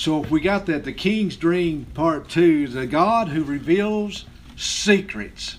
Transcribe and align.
So 0.00 0.24
if 0.24 0.30
we 0.30 0.40
got 0.40 0.64
that, 0.64 0.84
the 0.84 0.94
King's 0.94 1.36
Dream 1.36 1.84
Part 1.92 2.30
2, 2.30 2.68
the 2.68 2.86
God 2.86 3.28
who 3.28 3.44
reveals 3.44 4.24
secrets. 4.56 5.58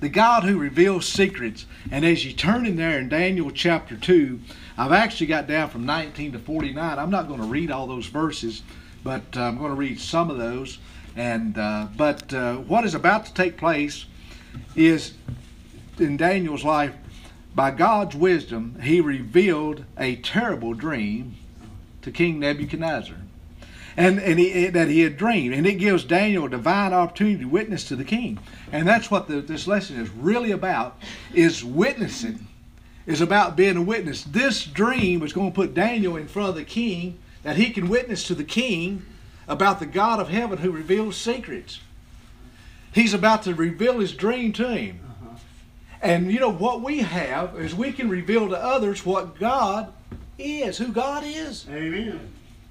The 0.00 0.08
God 0.08 0.42
who 0.42 0.58
reveals 0.58 1.06
secrets. 1.06 1.64
And 1.88 2.04
as 2.04 2.24
you 2.24 2.32
turn 2.32 2.66
in 2.66 2.74
there 2.74 2.98
in 2.98 3.08
Daniel 3.08 3.52
chapter 3.52 3.96
2, 3.96 4.40
I've 4.76 4.90
actually 4.90 5.28
got 5.28 5.46
down 5.46 5.70
from 5.70 5.86
19 5.86 6.32
to 6.32 6.40
49. 6.40 6.98
I'm 6.98 7.10
not 7.12 7.28
going 7.28 7.38
to 7.38 7.46
read 7.46 7.70
all 7.70 7.86
those 7.86 8.06
verses, 8.06 8.64
but 9.04 9.22
uh, 9.36 9.42
I'm 9.42 9.58
going 9.58 9.70
to 9.70 9.76
read 9.76 10.00
some 10.00 10.28
of 10.28 10.38
those. 10.38 10.78
And 11.14 11.56
uh, 11.56 11.86
but 11.96 12.34
uh, 12.34 12.56
what 12.56 12.84
is 12.84 12.96
about 12.96 13.26
to 13.26 13.34
take 13.34 13.56
place 13.56 14.06
is 14.74 15.12
in 16.00 16.16
Daniel's 16.16 16.64
life, 16.64 16.96
by 17.54 17.70
God's 17.70 18.16
wisdom, 18.16 18.80
he 18.82 19.00
revealed 19.00 19.84
a 19.96 20.16
terrible 20.16 20.74
dream 20.74 21.36
to 22.02 22.10
King 22.10 22.40
Nebuchadnezzar. 22.40 23.14
And, 23.98 24.20
and 24.20 24.38
he, 24.38 24.68
that 24.68 24.86
he 24.86 25.00
had 25.00 25.16
dreamed. 25.16 25.54
And 25.54 25.66
it 25.66 25.74
gives 25.74 26.04
Daniel 26.04 26.44
a 26.44 26.48
divine 26.48 26.92
opportunity 26.92 27.38
to 27.38 27.48
witness 27.48 27.82
to 27.88 27.96
the 27.96 28.04
king. 28.04 28.38
And 28.70 28.86
that's 28.86 29.10
what 29.10 29.26
the, 29.26 29.40
this 29.40 29.66
lesson 29.66 29.98
is 29.98 30.08
really 30.10 30.52
about, 30.52 31.00
is 31.34 31.64
witnessing. 31.64 32.46
Is 33.06 33.20
about 33.20 33.56
being 33.56 33.76
a 33.76 33.82
witness. 33.82 34.22
This 34.22 34.64
dream 34.64 35.22
is 35.22 35.32
going 35.32 35.50
to 35.50 35.54
put 35.54 35.74
Daniel 35.74 36.16
in 36.16 36.28
front 36.28 36.50
of 36.50 36.54
the 36.54 36.64
king, 36.64 37.18
that 37.42 37.56
he 37.56 37.70
can 37.70 37.88
witness 37.88 38.22
to 38.28 38.34
the 38.34 38.44
king 38.44 39.04
about 39.48 39.80
the 39.80 39.86
God 39.86 40.20
of 40.20 40.28
heaven 40.28 40.58
who 40.58 40.70
reveals 40.70 41.16
secrets. 41.16 41.80
He's 42.92 43.14
about 43.14 43.44
to 43.44 43.54
reveal 43.54 43.98
his 43.98 44.12
dream 44.12 44.52
to 44.52 44.68
him. 44.68 45.00
Uh-huh. 45.02 45.38
And 46.02 46.30
you 46.30 46.38
know 46.38 46.52
what 46.52 46.82
we 46.82 46.98
have 46.98 47.58
is 47.58 47.74
we 47.74 47.92
can 47.92 48.08
reveal 48.08 48.48
to 48.50 48.62
others 48.62 49.04
what 49.04 49.38
God 49.38 49.92
is, 50.38 50.78
who 50.78 50.92
God 50.92 51.24
is. 51.24 51.66
Amen. 51.68 52.20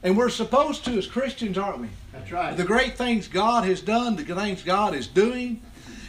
And 0.04 0.18
we're 0.18 0.30
supposed 0.30 0.86
to 0.86 0.98
as 0.98 1.08
Christians, 1.08 1.58
aren't 1.58 1.80
we? 1.80 1.90
That's 2.14 2.32
right. 2.32 2.56
The 2.56 2.64
great 2.64 2.98
things 2.98 3.28
God 3.28 3.66
has 3.66 3.82
done, 3.82 4.16
the 4.16 4.24
things 4.24 4.62
God 4.62 4.94
is 4.94 5.08
doing. 5.08 5.62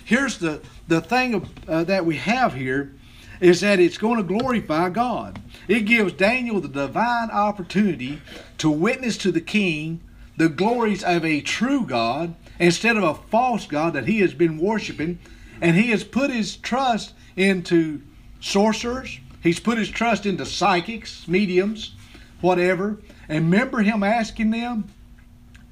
Here's 0.05 0.39
the, 0.39 0.61
the 0.86 1.00
thing 1.00 1.34
of, 1.34 1.69
uh, 1.69 1.84
that 1.84 2.05
we 2.05 2.16
have 2.16 2.55
here 2.55 2.94
is 3.41 3.61
that 3.61 3.78
it's 3.81 3.98
going 3.98 4.16
to 4.16 4.22
glorify 4.22 4.89
God. 4.91 5.41
It 5.69 5.81
gives 5.81 6.12
Daniel 6.12 6.61
the 6.61 6.69
divine 6.69 7.31
opportunity 7.31 8.20
to 8.59 8.70
witness 8.70 9.16
to 9.19 9.33
the 9.33 9.41
king 9.41 10.00
the 10.39 10.48
glories 10.48 11.03
of 11.03 11.25
a 11.25 11.41
true 11.41 11.84
God 11.84 12.34
instead 12.61 12.97
of 12.97 13.03
a 13.03 13.14
false 13.14 13.66
God 13.66 13.92
that 13.94 14.06
he 14.06 14.20
has 14.20 14.33
been 14.33 14.56
worshiping. 14.56 15.19
And 15.61 15.77
he 15.77 15.91
has 15.91 16.05
put 16.05 16.31
his 16.31 16.56
trust 16.56 17.12
into 17.36 18.00
sorcerers, 18.41 19.19
he's 19.42 19.61
put 19.61 19.78
his 19.78 19.91
trust 19.91 20.27
into 20.27 20.47
psychics, 20.47 21.27
mediums, 21.27 21.94
whatever. 22.41 22.98
And 23.29 23.51
remember 23.51 23.81
him 23.81 24.03
asking 24.03 24.51
them? 24.51 24.89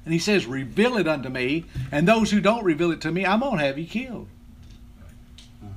And 0.05 0.13
he 0.13 0.19
says, 0.19 0.45
Reveal 0.45 0.97
it 0.97 1.07
unto 1.07 1.29
me, 1.29 1.65
and 1.91 2.07
those 2.07 2.31
who 2.31 2.39
don't 2.39 2.63
reveal 2.63 2.91
it 2.91 3.01
to 3.01 3.11
me, 3.11 3.25
I'm 3.25 3.39
going 3.39 3.57
to 3.57 3.65
have 3.65 3.77
you 3.77 3.85
killed. 3.85 4.27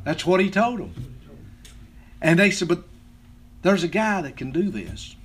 That's 0.04 0.24
what 0.24 0.40
he 0.40 0.50
told 0.50 0.80
them. 0.80 1.16
And 2.22 2.38
they 2.38 2.50
said, 2.50 2.68
But 2.68 2.84
there's 3.62 3.82
a 3.82 3.88
guy 3.88 4.22
that 4.22 4.36
can 4.36 4.52
do 4.52 4.70
this. 4.70 5.16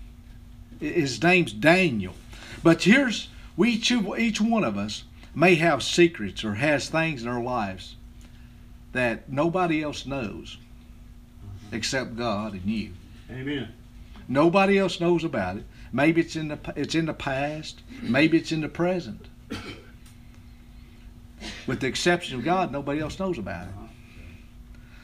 His 0.80 1.22
name's 1.22 1.54
Daniel. 1.54 2.14
But 2.64 2.84
here's, 2.84 3.30
we 3.56 3.72
each, 3.72 3.92
each 3.92 4.42
one 4.42 4.64
of 4.64 4.78
us 4.78 5.04
may 5.34 5.56
have 5.56 5.84
secrets 5.84 6.44
or 6.44 6.56
has 6.56 6.90
things 6.90 7.22
in 7.22 7.28
our 7.28 7.44
lives 7.44 7.96
that 8.94 9.30
nobody 9.30 9.84
else 9.84 10.06
knows 10.06 10.58
except 11.72 12.16
God 12.16 12.54
and 12.54 12.66
you. 12.66 12.94
Amen. 13.30 13.68
Nobody 14.28 14.78
else 14.78 15.00
knows 15.00 15.24
about 15.24 15.58
it. 15.58 15.66
Maybe 15.96 16.20
it's 16.20 16.36
in 16.36 16.50
the 16.50 16.60
it's 16.76 16.94
in 16.94 17.06
the 17.06 17.14
past. 17.14 17.82
Maybe 18.02 18.38
it's 18.38 18.52
in 18.52 18.60
the 18.60 18.68
present. 18.68 19.28
With 21.66 21.80
the 21.80 21.88
exception 21.88 22.38
of 22.38 22.44
God, 22.44 22.70
nobody 22.70 23.00
else 23.00 23.18
knows 23.18 23.38
about 23.38 23.68
it. 23.68 23.74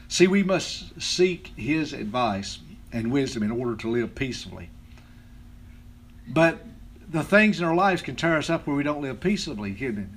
See, 0.08 0.26
we 0.26 0.42
must 0.42 1.00
seek 1.00 1.50
His 1.56 1.94
advice 1.94 2.58
and 2.92 3.10
wisdom 3.10 3.42
in 3.42 3.50
order 3.50 3.74
to 3.76 3.88
live 3.88 4.14
peaceably. 4.14 4.68
But 6.28 6.62
the 7.08 7.22
things 7.22 7.58
in 7.58 7.64
our 7.64 7.74
lives 7.74 8.02
can 8.02 8.14
tear 8.14 8.36
us 8.36 8.50
up 8.50 8.66
where 8.66 8.76
we 8.76 8.82
don't 8.82 9.00
live 9.00 9.18
peaceably, 9.18 9.72
can 9.72 9.96
it? 9.96 10.08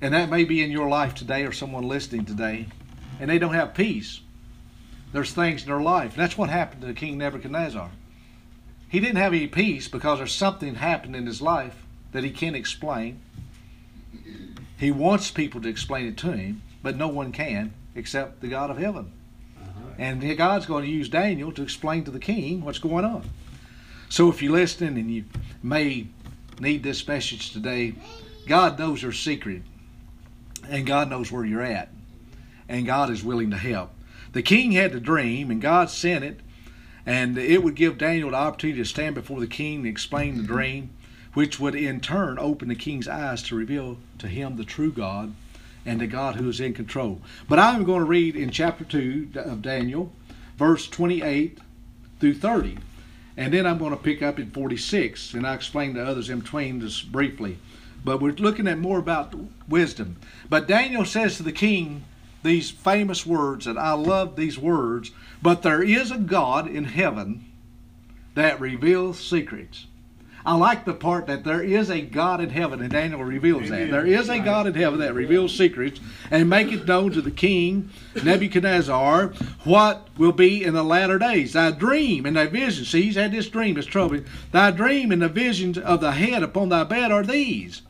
And 0.00 0.14
that 0.14 0.30
may 0.30 0.44
be 0.44 0.62
in 0.62 0.70
your 0.70 0.88
life 0.88 1.12
today 1.12 1.44
or 1.44 1.50
someone 1.50 1.88
listening 1.88 2.24
today, 2.24 2.68
and 3.18 3.28
they 3.28 3.40
don't 3.40 3.54
have 3.54 3.74
peace. 3.74 4.20
There's 5.12 5.32
things 5.32 5.62
in 5.62 5.68
their 5.70 5.80
life. 5.80 6.14
That's 6.14 6.38
what 6.38 6.50
happened 6.50 6.82
to 6.82 6.94
King 6.94 7.18
Nebuchadnezzar. 7.18 7.90
He 8.94 9.00
didn't 9.00 9.16
have 9.16 9.32
any 9.32 9.48
peace 9.48 9.88
because 9.88 10.18
there's 10.18 10.32
something 10.32 10.76
happened 10.76 11.16
in 11.16 11.26
his 11.26 11.42
life 11.42 11.84
that 12.12 12.22
he 12.22 12.30
can't 12.30 12.54
explain. 12.54 13.20
He 14.78 14.92
wants 14.92 15.32
people 15.32 15.60
to 15.62 15.68
explain 15.68 16.06
it 16.06 16.16
to 16.18 16.30
him, 16.30 16.62
but 16.80 16.96
no 16.96 17.08
one 17.08 17.32
can 17.32 17.74
except 17.96 18.40
the 18.40 18.46
God 18.46 18.70
of 18.70 18.78
heaven. 18.78 19.10
Uh-huh. 19.60 19.94
And 19.98 20.38
God's 20.38 20.66
going 20.66 20.84
to 20.84 20.88
use 20.88 21.08
Daniel 21.08 21.50
to 21.50 21.62
explain 21.64 22.04
to 22.04 22.12
the 22.12 22.20
king 22.20 22.64
what's 22.64 22.78
going 22.78 23.04
on. 23.04 23.28
So 24.10 24.28
if 24.28 24.40
you're 24.40 24.52
listening 24.52 24.96
and 24.96 25.10
you 25.10 25.24
may 25.60 26.06
need 26.60 26.84
this 26.84 27.08
message 27.08 27.50
today, 27.50 27.94
God 28.46 28.78
knows 28.78 29.02
your 29.02 29.10
secret, 29.10 29.62
and 30.68 30.86
God 30.86 31.10
knows 31.10 31.32
where 31.32 31.44
you're 31.44 31.62
at, 31.62 31.88
and 32.68 32.86
God 32.86 33.10
is 33.10 33.24
willing 33.24 33.50
to 33.50 33.58
help. 33.58 33.90
The 34.34 34.42
king 34.42 34.70
had 34.70 34.92
the 34.92 35.00
dream, 35.00 35.50
and 35.50 35.60
God 35.60 35.90
sent 35.90 36.22
it, 36.22 36.38
and 37.06 37.36
it 37.36 37.62
would 37.62 37.74
give 37.74 37.98
Daniel 37.98 38.30
the 38.30 38.36
opportunity 38.36 38.78
to 38.80 38.84
stand 38.84 39.14
before 39.14 39.40
the 39.40 39.46
king 39.46 39.78
and 39.78 39.86
explain 39.86 40.36
the 40.36 40.42
mm-hmm. 40.42 40.52
dream, 40.52 40.90
which 41.34 41.60
would 41.60 41.74
in 41.74 42.00
turn 42.00 42.38
open 42.38 42.68
the 42.68 42.74
king's 42.74 43.08
eyes 43.08 43.42
to 43.42 43.56
reveal 43.56 43.98
to 44.18 44.28
him 44.28 44.56
the 44.56 44.64
true 44.64 44.92
God 44.92 45.34
and 45.84 46.00
the 46.00 46.06
God 46.06 46.36
who 46.36 46.48
is 46.48 46.60
in 46.60 46.72
control. 46.72 47.20
But 47.48 47.58
I'm 47.58 47.84
going 47.84 48.00
to 48.00 48.06
read 48.06 48.36
in 48.36 48.50
chapter 48.50 48.84
2 48.84 49.30
of 49.36 49.62
Daniel, 49.62 50.12
verse 50.56 50.88
28 50.88 51.58
through 52.20 52.34
30. 52.34 52.78
And 53.36 53.52
then 53.52 53.66
I'm 53.66 53.78
going 53.78 53.90
to 53.90 53.96
pick 53.96 54.22
up 54.22 54.38
in 54.38 54.50
46, 54.50 55.34
and 55.34 55.46
I'll 55.46 55.54
explain 55.54 55.94
to 55.94 56.06
others 56.06 56.30
in 56.30 56.40
between 56.40 56.78
this 56.78 57.02
briefly. 57.02 57.58
But 58.04 58.20
we're 58.20 58.32
looking 58.32 58.68
at 58.68 58.78
more 58.78 58.98
about 58.98 59.34
wisdom. 59.68 60.16
But 60.48 60.68
Daniel 60.68 61.04
says 61.04 61.36
to 61.36 61.42
the 61.42 61.52
king 61.52 62.04
these 62.44 62.70
famous 62.70 63.26
words, 63.26 63.66
and 63.66 63.78
I 63.78 63.94
love 63.94 64.36
these 64.36 64.58
words, 64.58 65.10
but 65.42 65.62
there 65.62 65.82
is 65.82 66.12
a 66.12 66.18
God 66.18 66.68
in 66.68 66.84
heaven 66.84 67.46
that 68.34 68.60
reveals 68.60 69.18
secrets. 69.18 69.86
I 70.46 70.56
like 70.56 70.84
the 70.84 70.92
part 70.92 71.26
that 71.26 71.42
there 71.44 71.62
is 71.62 71.88
a 71.88 72.02
God 72.02 72.42
in 72.42 72.50
heaven, 72.50 72.82
and 72.82 72.90
Daniel 72.90 73.24
reveals 73.24 73.70
that. 73.70 73.90
There 73.90 74.06
is 74.06 74.28
a 74.28 74.40
God 74.40 74.66
in 74.66 74.74
heaven 74.74 75.00
that 75.00 75.14
reveals 75.14 75.56
secrets 75.56 76.00
and 76.30 76.50
make 76.50 76.70
it 76.70 76.86
known 76.86 77.12
to 77.12 77.22
the 77.22 77.30
king 77.30 77.88
Nebuchadnezzar 78.22 79.28
what 79.64 80.06
will 80.18 80.32
be 80.32 80.62
in 80.62 80.74
the 80.74 80.82
latter 80.82 81.18
days. 81.18 81.54
Thy 81.54 81.70
dream 81.70 82.26
and 82.26 82.36
thy 82.36 82.46
vision. 82.46 82.84
See, 82.84 83.02
he's 83.02 83.16
had 83.16 83.32
this 83.32 83.48
dream, 83.48 83.78
it's 83.78 83.86
troubling. 83.86 84.26
Thy 84.52 84.70
dream 84.70 85.12
and 85.12 85.22
the 85.22 85.30
visions 85.30 85.78
of 85.78 86.02
the 86.02 86.12
head 86.12 86.42
upon 86.42 86.68
thy 86.68 86.84
bed 86.84 87.10
are 87.10 87.24
these. 87.24 87.80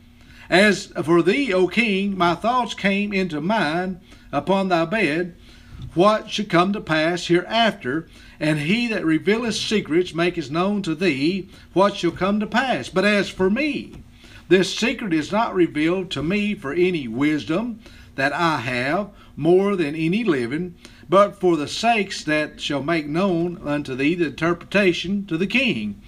As 0.48 0.93
for 1.03 1.22
thee, 1.22 1.53
O 1.53 1.66
king, 1.66 2.16
my 2.16 2.37
thoughts 2.37 2.75
came 2.75 3.12
into 3.12 3.41
mind 3.41 4.00
upon 4.34 4.68
thy 4.68 4.84
bed, 4.84 5.34
what 5.94 6.28
should 6.28 6.48
come 6.50 6.72
to 6.72 6.80
pass 6.80 7.28
hereafter, 7.28 8.08
and 8.40 8.58
he 8.58 8.88
that 8.88 9.04
revealeth 9.04 9.54
secrets 9.54 10.12
maketh 10.12 10.50
known 10.50 10.82
to 10.82 10.94
thee 10.94 11.48
what 11.72 11.96
shall 11.96 12.10
come 12.10 12.40
to 12.40 12.46
pass. 12.46 12.88
But 12.88 13.04
as 13.04 13.28
for 13.28 13.48
me, 13.48 14.02
this 14.48 14.74
secret 14.74 15.14
is 15.14 15.30
not 15.30 15.54
revealed 15.54 16.10
to 16.10 16.22
me 16.22 16.54
for 16.54 16.72
any 16.72 17.06
wisdom 17.06 17.78
that 18.16 18.32
I 18.32 18.58
have 18.58 19.10
more 19.36 19.76
than 19.76 19.94
any 19.94 20.24
living, 20.24 20.74
but 21.08 21.38
for 21.38 21.56
the 21.56 21.68
sakes 21.68 22.24
that 22.24 22.60
shall 22.60 22.82
make 22.82 23.06
known 23.06 23.60
unto 23.64 23.94
thee 23.94 24.14
the 24.16 24.26
interpretation 24.26 25.26
to 25.26 25.36
the 25.36 25.46
king, 25.46 26.00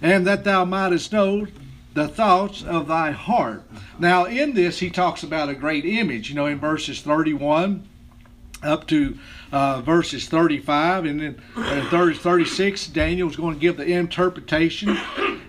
and 0.00 0.26
that 0.26 0.44
thou 0.44 0.64
mightest 0.64 1.12
know 1.12 1.46
the 1.94 2.08
thoughts 2.08 2.62
of 2.62 2.88
thy 2.88 3.10
heart. 3.10 3.62
Now, 3.98 4.24
in 4.24 4.54
this, 4.54 4.78
he 4.78 4.90
talks 4.90 5.22
about 5.22 5.48
a 5.48 5.54
great 5.54 5.84
image, 5.84 6.28
you 6.28 6.34
know, 6.34 6.46
in 6.46 6.58
verses 6.58 7.00
31 7.00 7.88
up 8.62 8.86
to 8.86 9.18
uh, 9.50 9.80
verses 9.80 10.28
35 10.28 11.04
and 11.04 11.20
then 11.20 11.42
uh, 11.56 11.88
30, 11.90 12.16
36 12.16 12.86
daniel's 12.88 13.36
going 13.36 13.54
to 13.54 13.60
give 13.60 13.76
the 13.76 13.84
interpretation 13.84 14.96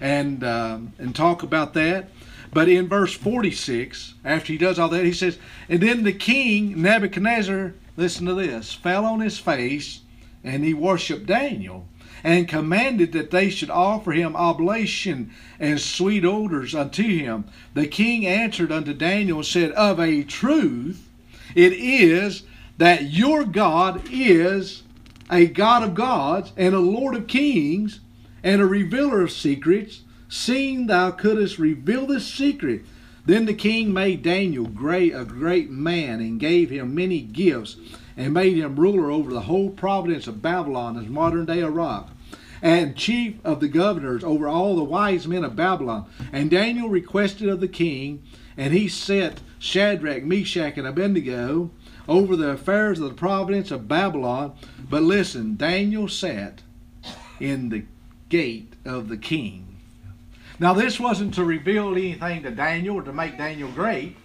and 0.02 0.44
uh, 0.44 0.80
and 0.98 1.16
talk 1.16 1.44
about 1.44 1.74
that 1.74 2.10
but 2.52 2.68
in 2.68 2.88
verse 2.88 3.14
46 3.14 4.16
after 4.26 4.52
he 4.52 4.58
does 4.58 4.80
all 4.80 4.90
that 4.90 5.06
he 5.06 5.14
says 5.14 5.38
and 5.70 5.82
then 5.82 6.04
the 6.04 6.14
king 6.14 6.82
nebuchadnezzar 6.82 7.76
listen 7.98 8.26
to 8.26 8.34
this 8.34 8.74
fell 8.74 9.06
on 9.06 9.20
his 9.20 9.38
face 9.38 10.02
and 10.44 10.64
he 10.64 10.74
worshiped 10.74 11.28
daniel 11.28 11.86
and 12.24 12.48
commanded 12.48 13.12
that 13.12 13.32
they 13.32 13.50
should 13.50 13.70
offer 13.70 14.12
him 14.14 14.36
oblation 14.36 15.32
and 15.60 15.80
sweet 15.80 16.24
odors 16.24 16.74
unto 16.74 17.04
him. 17.04 17.44
The 17.74 17.88
king 17.88 18.26
answered 18.26 18.72
unto 18.72 18.94
Daniel 18.94 19.40
and 19.40 19.46
said, 19.46 19.72
Of 19.72 20.00
a 20.00 20.24
truth, 20.24 21.10
it 21.54 21.74
is 21.74 22.44
that 22.78 23.12
your 23.12 23.44
God 23.44 24.04
is 24.10 24.84
a 25.30 25.48
God 25.48 25.84
of 25.84 25.96
gods 25.96 26.54
and 26.56 26.74
a 26.74 26.80
Lord 26.80 27.16
of 27.16 27.28
kings 27.28 28.00
and 28.44 28.62
a 28.62 28.66
revealer 28.66 29.22
of 29.22 29.32
secrets, 29.32 30.02
seeing 30.30 30.88
thou 30.88 31.12
couldst 31.12 31.60
reveal 31.60 32.08
this 32.08 32.26
secret. 32.26 32.84
Then 33.26 33.46
the 33.46 33.54
king 33.54 33.94
made 33.94 34.22
Daniel 34.22 34.66
great, 34.66 35.14
a 35.14 35.24
great 35.24 35.70
man 35.70 36.20
and 36.20 36.40
gave 36.40 36.70
him 36.70 36.94
many 36.94 37.22
gifts 37.22 37.78
and 38.16 38.34
made 38.34 38.58
him 38.58 38.76
ruler 38.76 39.12
over 39.12 39.32
the 39.32 39.42
whole 39.42 39.70
province 39.70 40.28
of 40.28 40.42
Babylon 40.42 40.98
as 40.98 41.08
modern 41.08 41.46
day 41.46 41.62
Iraq 41.62 42.10
and 42.64 42.96
chief 42.96 43.36
of 43.44 43.60
the 43.60 43.68
governors 43.68 44.24
over 44.24 44.48
all 44.48 44.78
the 44.78 44.84
wise 44.84 45.28
men 45.28 45.44
of 45.44 45.56
Babylon. 45.56 46.06
And 46.32 46.50
Daniel 46.50 46.88
requested 46.88 47.50
of 47.50 47.60
the 47.60 47.68
king, 47.68 48.24
and 48.56 48.74
he 48.74 48.88
set 48.88 49.42
Shadrach, 49.60 50.24
Meshach, 50.24 50.78
and 50.78 50.88
Abednego 50.88 51.72
over 52.08 52.38
the 52.38 52.52
affairs 52.52 53.00
of 53.00 53.10
the 53.10 53.16
province 53.16 53.70
of 53.70 53.90
Babylon. 53.90 54.54
But 54.90 55.04
listen, 55.04 55.58
Daniel 55.58 56.08
sat 56.08 56.62
in 57.40 57.68
the 57.68 57.84
gate 58.30 58.74
of 58.86 59.10
the 59.10 59.18
king. 59.18 59.68
Now, 60.58 60.74
this 60.74 61.00
wasn't 61.00 61.34
to 61.34 61.44
reveal 61.44 61.92
anything 61.92 62.44
to 62.44 62.52
Daniel 62.52 62.98
or 62.98 63.04
to 63.04 63.12
make 63.12 63.38
Daniel 63.38 63.72
great, 63.72 64.16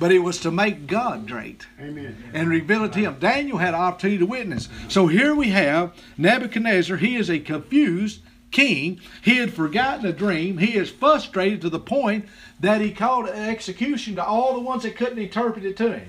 but 0.00 0.10
it 0.10 0.20
was 0.20 0.38
to 0.40 0.50
make 0.50 0.86
God 0.86 1.28
great 1.28 1.66
Amen. 1.78 2.16
and 2.32 2.48
reveal 2.48 2.84
it 2.84 2.92
to 2.94 2.98
him. 2.98 3.18
Daniel 3.20 3.58
had 3.58 3.74
an 3.74 3.80
opportunity 3.80 4.18
to 4.18 4.26
witness. 4.26 4.68
So 4.88 5.06
here 5.06 5.34
we 5.34 5.50
have 5.50 5.92
Nebuchadnezzar. 6.16 6.96
He 6.96 7.16
is 7.16 7.30
a 7.30 7.38
confused 7.38 8.22
king. 8.50 8.98
He 9.22 9.36
had 9.36 9.52
forgotten 9.52 10.06
a 10.06 10.12
dream. 10.12 10.56
He 10.56 10.74
is 10.74 10.90
frustrated 10.90 11.60
to 11.60 11.68
the 11.68 11.78
point 11.78 12.24
that 12.58 12.80
he 12.80 12.92
called 12.92 13.28
execution 13.28 14.16
to 14.16 14.24
all 14.24 14.54
the 14.54 14.60
ones 14.60 14.84
that 14.84 14.96
couldn't 14.96 15.18
interpret 15.18 15.66
it 15.66 15.76
to 15.76 15.92
him. 15.92 16.08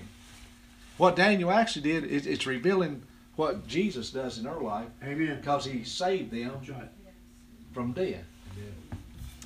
What 0.98 1.18
Daniel 1.18 1.52
actually 1.52 1.82
did 1.82 2.06
is 2.06 2.26
it's 2.26 2.48
revealing 2.48 3.04
what 3.36 3.68
Jesus 3.68 4.10
does 4.10 4.38
in 4.38 4.48
our 4.48 4.62
life 4.62 4.88
Amen. 5.04 5.38
because 5.38 5.66
he 5.66 5.84
saved 5.84 6.32
them 6.32 6.54
right. 6.70 6.90
from 7.74 7.92
death. 7.92 8.24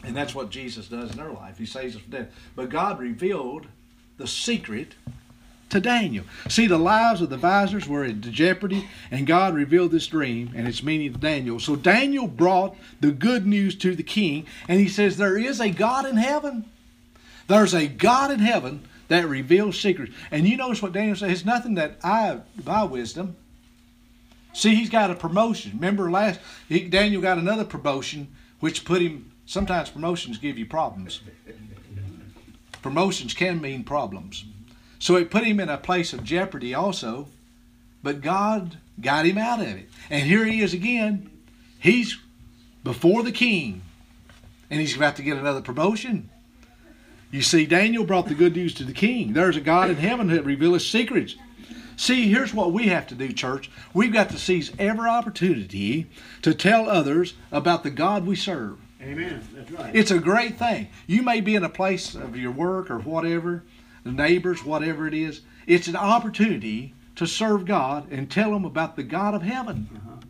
And 0.04 0.16
that's 0.16 0.36
what 0.36 0.52
Jesus 0.52 0.88
does 0.88 1.14
in 1.14 1.20
our 1.20 1.32
life. 1.32 1.58
He 1.58 1.66
saves 1.66 1.96
us 1.96 2.02
from 2.04 2.12
death. 2.12 2.28
But 2.56 2.70
God 2.70 3.00
revealed 3.00 3.66
the 4.18 4.28
secret 4.28 4.96
to 5.70 5.80
Daniel. 5.80 6.26
See, 6.48 6.68
the 6.68 6.78
lives 6.78 7.22
of 7.22 7.30
the 7.30 7.36
advisors 7.36 7.88
were 7.88 8.06
in 8.06 8.22
jeopardy, 8.22 8.88
and 9.12 9.28
God 9.28 9.56
revealed 9.56 9.92
this 9.92 10.08
dream 10.08 10.52
and 10.56 10.68
its 10.68 10.84
meaning 10.84 11.14
to 11.14 11.20
Daniel. 11.20 11.60
So 11.60 11.76
Daniel 11.76 12.28
brought 12.28 12.76
the 13.02 13.12
good 13.12 13.46
news 13.46 13.76
to 13.80 13.96
the 13.96 14.04
king, 14.04 14.46
and 14.68 14.80
he 14.80 14.88
says, 14.88 15.18
There 15.18 15.38
is 15.38 15.60
a 15.60 15.70
God 15.70 16.06
in 16.06 16.18
heaven. 16.18 16.66
There's 17.48 17.74
a 17.74 17.88
God 17.88 18.32
in 18.32 18.40
heaven 18.40 18.88
that 19.08 19.28
reveals 19.28 19.80
secrets. 19.80 20.14
And 20.32 20.48
you 20.48 20.58
notice 20.58 20.82
what 20.82 20.94
Daniel 20.94 21.16
says, 21.16 21.32
it's 21.32 21.46
nothing 21.46 21.76
that 21.76 21.98
I, 22.04 22.40
by 22.64 22.84
wisdom. 22.84 23.36
See, 24.54 24.74
he's 24.74 24.90
got 24.90 25.12
a 25.12 25.16
promotion. 25.16 25.74
Remember 25.74 26.10
last, 26.10 26.40
he, 26.70 26.88
Daniel 26.88 27.22
got 27.22 27.38
another 27.38 27.66
promotion, 27.66 28.30
which 28.62 28.86
put 28.86 29.02
him, 29.02 29.32
sometimes 29.46 29.90
promotions 29.90 30.38
give 30.38 30.58
you 30.58 30.66
problems. 30.66 31.22
Promotions 32.86 33.34
can 33.34 33.62
mean 33.62 33.84
problems. 33.84 34.46
So 35.00 35.16
it 35.16 35.32
put 35.32 35.44
him 35.44 35.60
in 35.60 35.70
a 35.70 35.78
place 35.78 36.14
of 36.14 36.24
jeopardy 36.24 36.76
also, 36.76 37.30
but 38.04 38.22
God 38.22 38.78
got 39.02 39.26
him 39.26 39.40
out 39.40 39.60
of 39.60 39.66
it. 39.66 39.90
And 40.08 40.22
here 40.22 40.46
he 40.46 40.62
is 40.62 40.72
again. 40.72 41.32
He's 41.80 42.16
before 42.84 43.24
the 43.24 43.32
king, 43.32 43.82
and 44.70 44.80
he's 44.80 44.96
about 44.96 45.16
to 45.16 45.24
get 45.24 45.36
another 45.36 45.62
promotion. 45.62 46.30
You 47.32 47.42
see, 47.42 47.66
Daniel 47.66 48.06
brought 48.06 48.28
the 48.28 48.36
good 48.36 48.56
news 48.56 48.76
to 48.76 48.84
the 48.84 48.94
king. 48.94 49.34
There's 49.34 49.58
a 49.58 49.62
God 49.62 49.90
in 49.90 49.96
heaven 49.96 50.28
that 50.28 50.46
reveals 50.46 50.88
secrets. 50.88 51.34
See, 51.98 52.30
here's 52.30 52.54
what 52.54 52.72
we 52.72 52.90
have 52.90 53.08
to 53.08 53.16
do, 53.16 53.34
church. 53.34 53.72
We've 53.96 54.14
got 54.14 54.30
to 54.30 54.38
seize 54.38 54.72
every 54.78 55.10
opportunity 55.10 56.06
to 56.44 56.54
tell 56.54 56.88
others 56.88 57.34
about 57.52 57.82
the 57.82 57.90
God 57.90 58.28
we 58.28 58.36
serve. 58.36 58.78
Amen. 59.06 59.48
That's 59.54 59.72
right. 59.72 59.96
It's 59.96 60.12
a 60.12 60.20
great 60.20 60.58
thing. 60.58 60.88
You 61.06 61.22
may 61.22 61.42
be 61.42 61.56
in 61.56 61.64
a 61.64 61.70
place 61.70 62.16
of 62.16 62.36
your 62.36 62.52
work 62.52 62.90
or 62.90 63.00
whatever, 63.00 63.64
the 64.04 64.12
neighbors, 64.12 64.66
whatever 64.66 65.08
it 65.08 65.14
is. 65.14 65.42
It's 65.68 65.88
an 65.88 65.96
opportunity 65.96 66.94
to 67.16 67.28
serve 67.28 67.66
God 67.66 68.12
and 68.12 68.30
tell 68.30 68.52
them 68.52 68.66
about 68.66 68.96
the 68.96 69.04
God 69.04 69.36
of 69.36 69.42
heaven 69.42 69.90
uh-huh. 69.96 70.26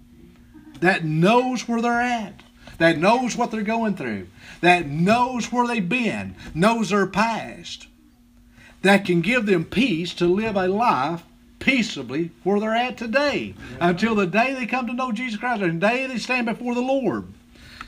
that 0.82 1.06
knows 1.06 1.68
where 1.68 1.82
they're 1.82 2.02
at, 2.02 2.44
that 2.78 2.98
knows 2.98 3.36
what 3.36 3.52
they're 3.52 3.62
going 3.62 3.96
through, 3.96 4.28
that 4.62 4.88
knows 4.88 5.52
where 5.52 5.68
they've 5.68 5.88
been, 5.88 6.36
knows 6.54 6.90
their 6.90 7.08
past, 7.08 7.88
that 8.82 9.06
can 9.06 9.22
give 9.22 9.46
them 9.46 9.66
peace 9.66 10.14
to 10.16 10.28
live 10.28 10.56
a 10.56 10.68
life 10.68 11.24
peaceably 11.60 12.30
where 12.44 12.60
they're 12.60 12.76
at 12.76 12.98
today 12.98 13.56
until 13.80 14.14
the 14.14 14.28
day 14.28 14.54
they 14.54 14.68
come 14.68 14.86
to 14.86 14.94
know 14.94 15.12
Jesus 15.12 15.40
Christ 15.40 15.64
and 15.64 15.82
the 15.82 15.88
day 15.88 16.06
they 16.06 16.18
stand 16.18 16.46
before 16.46 16.76
the 16.76 16.82
Lord. 16.82 17.26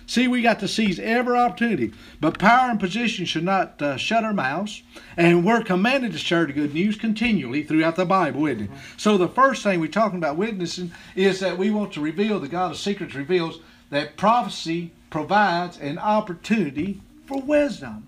See, 0.07 0.29
we 0.29 0.41
got 0.41 0.61
to 0.61 0.69
seize 0.69 0.99
every 0.99 1.37
opportunity, 1.37 1.91
but 2.21 2.39
power 2.39 2.71
and 2.71 2.79
position 2.79 3.25
should 3.25 3.43
not 3.43 3.81
uh, 3.81 3.97
shut 3.97 4.23
our 4.23 4.33
mouths, 4.33 4.81
and 5.17 5.45
we're 5.45 5.61
commanded 5.61 6.13
to 6.13 6.17
share 6.17 6.45
the 6.45 6.53
good 6.53 6.73
news 6.73 6.95
continually 6.95 7.61
throughout 7.61 7.97
the 7.97 8.05
Bible, 8.05 8.47
isn't 8.47 8.63
it? 8.63 8.69
So 8.95 9.17
the 9.17 9.27
first 9.27 9.63
thing 9.63 9.81
we're 9.81 9.87
talking 9.87 10.17
about 10.17 10.37
witnessing 10.37 10.93
is 11.13 11.41
that 11.41 11.57
we 11.57 11.71
want 11.71 11.91
to 11.93 12.01
reveal 12.01 12.39
the 12.39 12.47
God 12.47 12.71
of 12.71 12.77
secrets 12.77 13.15
reveals 13.15 13.59
that 13.89 14.15
prophecy 14.15 14.91
provides 15.09 15.77
an 15.77 15.99
opportunity 15.99 17.01
for 17.25 17.41
wisdom. 17.41 18.07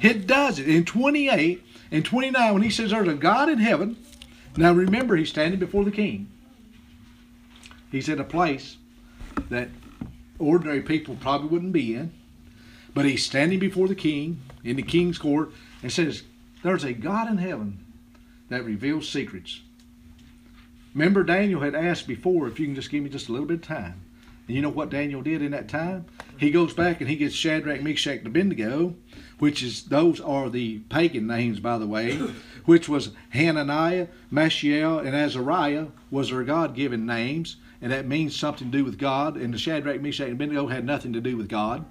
It 0.00 0.26
does 0.26 0.58
it 0.58 0.66
in 0.66 0.86
28 0.86 1.62
and 1.90 2.06
29 2.06 2.54
when 2.54 2.62
he 2.62 2.70
says 2.70 2.90
there's 2.90 3.06
a 3.06 3.14
God 3.14 3.50
in 3.50 3.58
heaven. 3.58 3.96
Now 4.56 4.72
remember, 4.72 5.14
he's 5.16 5.28
standing 5.28 5.60
before 5.60 5.84
the 5.84 5.90
king. 5.90 6.28
He's 7.92 8.08
in 8.08 8.18
a 8.18 8.24
place 8.24 8.78
that 9.50 9.68
ordinary 10.38 10.82
people 10.82 11.16
probably 11.20 11.48
wouldn't 11.48 11.72
be 11.72 11.94
in. 11.94 12.12
But 12.94 13.04
he's 13.04 13.24
standing 13.24 13.58
before 13.58 13.88
the 13.88 13.94
king 13.94 14.40
in 14.64 14.76
the 14.76 14.82
king's 14.82 15.18
court 15.18 15.52
and 15.82 15.92
says, 15.92 16.22
There's 16.62 16.84
a 16.84 16.92
God 16.92 17.28
in 17.28 17.38
heaven 17.38 17.84
that 18.48 18.64
reveals 18.64 19.08
secrets. 19.08 19.60
Remember, 20.94 21.22
Daniel 21.22 21.60
had 21.60 21.74
asked 21.74 22.06
before 22.06 22.48
if 22.48 22.58
you 22.58 22.66
can 22.66 22.74
just 22.74 22.90
give 22.90 23.02
me 23.02 23.10
just 23.10 23.28
a 23.28 23.32
little 23.32 23.46
bit 23.46 23.58
of 23.58 23.62
time. 23.62 24.00
And 24.46 24.56
you 24.56 24.62
know 24.62 24.70
what 24.70 24.90
Daniel 24.90 25.22
did 25.22 25.42
in 25.42 25.50
that 25.50 25.68
time? 25.68 26.06
He 26.38 26.50
goes 26.50 26.72
back 26.72 27.00
and 27.00 27.10
he 27.10 27.16
gets 27.16 27.34
Shadrach, 27.34 27.82
Meshach, 27.82 28.18
and 28.18 28.28
Abednego, 28.28 28.94
which 29.38 29.62
is 29.62 29.84
those 29.84 30.20
are 30.20 30.48
the 30.48 30.78
pagan 30.88 31.26
names, 31.26 31.60
by 31.60 31.78
the 31.78 31.86
way, 31.86 32.16
which 32.64 32.88
was 32.88 33.10
Hananiah, 33.30 34.06
Mishael, 34.30 34.98
and 35.00 35.14
Azariah 35.14 35.88
was 36.10 36.30
their 36.30 36.44
God-given 36.44 37.04
names, 37.04 37.56
and 37.80 37.92
that 37.92 38.06
means 38.06 38.34
something 38.34 38.70
to 38.70 38.78
do 38.78 38.84
with 38.84 38.98
God. 38.98 39.36
And 39.36 39.52
the 39.52 39.58
Shadrach, 39.58 40.00
Meshach, 40.00 40.26
and 40.26 40.32
Abednego 40.34 40.66
had 40.66 40.84
nothing 40.84 41.12
to 41.12 41.20
do 41.20 41.36
with 41.36 41.48
God. 41.48 41.84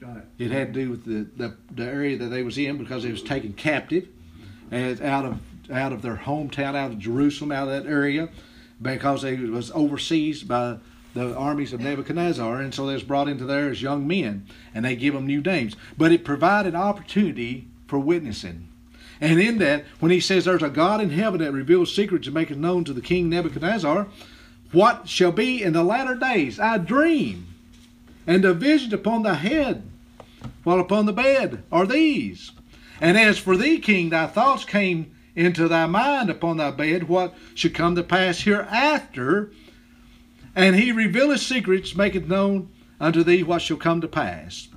Right. 0.00 0.22
It 0.38 0.50
had 0.50 0.74
to 0.74 0.80
do 0.80 0.90
with 0.90 1.04
the, 1.04 1.26
the, 1.36 1.56
the 1.70 1.84
area 1.84 2.18
that 2.18 2.26
they 2.26 2.42
was 2.42 2.58
in 2.58 2.76
because 2.76 3.04
they 3.04 3.12
was 3.12 3.22
taken 3.22 3.52
captive 3.52 4.08
and 4.70 5.00
out 5.00 5.24
of 5.24 5.38
out 5.70 5.92
of 5.92 6.02
their 6.02 6.16
hometown, 6.16 6.74
out 6.74 6.90
of 6.90 6.98
Jerusalem, 6.98 7.52
out 7.52 7.68
of 7.68 7.84
that 7.84 7.88
area, 7.88 8.28
because 8.80 9.22
they 9.22 9.36
was 9.36 9.70
overseas 9.70 10.42
by 10.42 10.78
the 11.14 11.34
armies 11.36 11.72
of 11.72 11.80
Nebuchadnezzar, 11.80 12.60
and 12.60 12.74
so 12.74 12.86
they 12.86 12.94
was 12.94 13.02
brought 13.02 13.28
into 13.28 13.44
there 13.44 13.68
as 13.68 13.82
young 13.82 14.06
men, 14.06 14.46
and 14.74 14.84
they 14.84 14.96
give 14.96 15.14
them 15.14 15.26
new 15.26 15.40
names. 15.40 15.76
But 15.96 16.10
it 16.10 16.24
provided 16.24 16.74
opportunity 16.74 17.68
for 17.86 17.98
witnessing. 17.98 18.68
And 19.20 19.40
in 19.40 19.58
that, 19.58 19.84
when 20.00 20.10
he 20.10 20.20
says 20.20 20.46
there's 20.46 20.62
a 20.62 20.70
God 20.70 21.00
in 21.00 21.10
heaven 21.10 21.40
that 21.40 21.52
reveals 21.52 21.94
secrets 21.94 22.26
and 22.26 22.34
maketh 22.34 22.56
known 22.56 22.84
to 22.84 22.92
the 22.92 23.00
king 23.00 23.28
Nebuchadnezzar, 23.28 24.08
what 24.72 25.08
shall 25.08 25.32
be 25.32 25.62
in 25.62 25.72
the 25.72 25.84
latter 25.84 26.14
days? 26.14 26.58
I 26.58 26.78
dream, 26.78 27.46
and 28.26 28.42
the 28.42 28.54
vision 28.54 28.92
upon 28.92 29.22
the 29.22 29.34
head, 29.34 29.82
while 30.64 30.80
upon 30.80 31.06
the 31.06 31.12
bed 31.12 31.62
are 31.70 31.86
these. 31.86 32.52
And 33.00 33.18
as 33.18 33.38
for 33.38 33.56
thee, 33.56 33.78
king, 33.78 34.10
thy 34.10 34.26
thoughts 34.26 34.64
came 34.64 35.14
into 35.34 35.68
thy 35.68 35.86
mind 35.86 36.30
upon 36.30 36.56
thy 36.56 36.70
bed, 36.70 37.08
what 37.08 37.34
should 37.54 37.74
come 37.74 37.94
to 37.96 38.02
pass 38.02 38.40
hereafter. 38.40 39.50
And 40.54 40.76
he 40.76 40.92
revealeth 40.92 41.40
secrets, 41.40 41.96
maketh 41.96 42.26
known 42.26 42.70
unto 43.00 43.22
thee 43.22 43.42
what 43.42 43.62
shall 43.62 43.76
come 43.76 44.00
to 44.00 44.08
pass. 44.08 44.68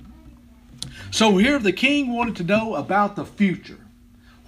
So 1.10 1.36
here 1.36 1.58
the 1.58 1.72
king 1.72 2.12
wanted 2.12 2.36
to 2.36 2.44
know 2.44 2.74
about 2.74 3.16
the 3.16 3.24
future. 3.24 3.85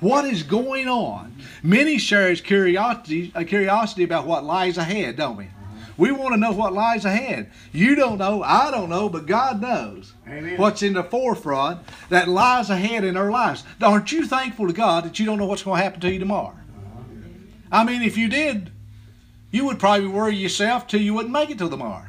What 0.01 0.25
is 0.25 0.43
going 0.43 0.89
on? 0.89 1.37
Many 1.63 1.99
share 1.99 2.31
his 2.31 2.41
curiosity, 2.41 3.33
a 3.35 3.45
curiosity 3.45 4.05
about 4.05 4.27
what 4.27 4.45
lies 4.45 4.79
ahead, 4.79 5.17
don't 5.17 5.37
we? 5.37 5.49
We 5.97 6.13
want 6.13 6.33
to 6.35 6.41
know 6.41 6.53
what 6.53 6.73
lies 6.73 7.05
ahead. 7.05 7.51
You 7.73 7.97
don't 7.97 8.19
know, 8.19 8.41
I 8.45 8.71
don't 8.71 8.89
know, 8.89 9.09
but 9.09 9.27
God 9.27 9.61
knows 9.61 10.13
Amen. 10.29 10.57
what's 10.57 10.83
in 10.85 10.93
the 10.93 11.03
forefront 11.03 11.81
that 12.09 12.29
lies 12.29 12.71
ahead 12.71 13.03
in 13.03 13.17
our 13.17 13.33
lives. 13.33 13.65
Aren't 13.83 14.13
you 14.13 14.25
thankful 14.25 14.69
to 14.69 14.73
God 14.73 15.05
that 15.05 15.19
you 15.19 15.27
don't 15.27 15.39
know 15.39 15.47
what's 15.47 15.65
going 15.65 15.79
to 15.79 15.83
happen 15.83 16.01
to 16.03 16.13
you 16.13 16.21
tomorrow? 16.21 16.57
I 17.73 17.83
mean, 17.83 18.03
if 18.03 18.17
you 18.17 18.29
did, 18.29 18.71
you 19.51 19.65
would 19.65 19.81
probably 19.81 20.07
worry 20.07 20.37
yourself 20.37 20.87
till 20.87 21.01
you 21.01 21.15
wouldn't 21.15 21.33
make 21.33 21.51
it 21.51 21.59
till 21.59 21.69
tomorrow, 21.69 22.07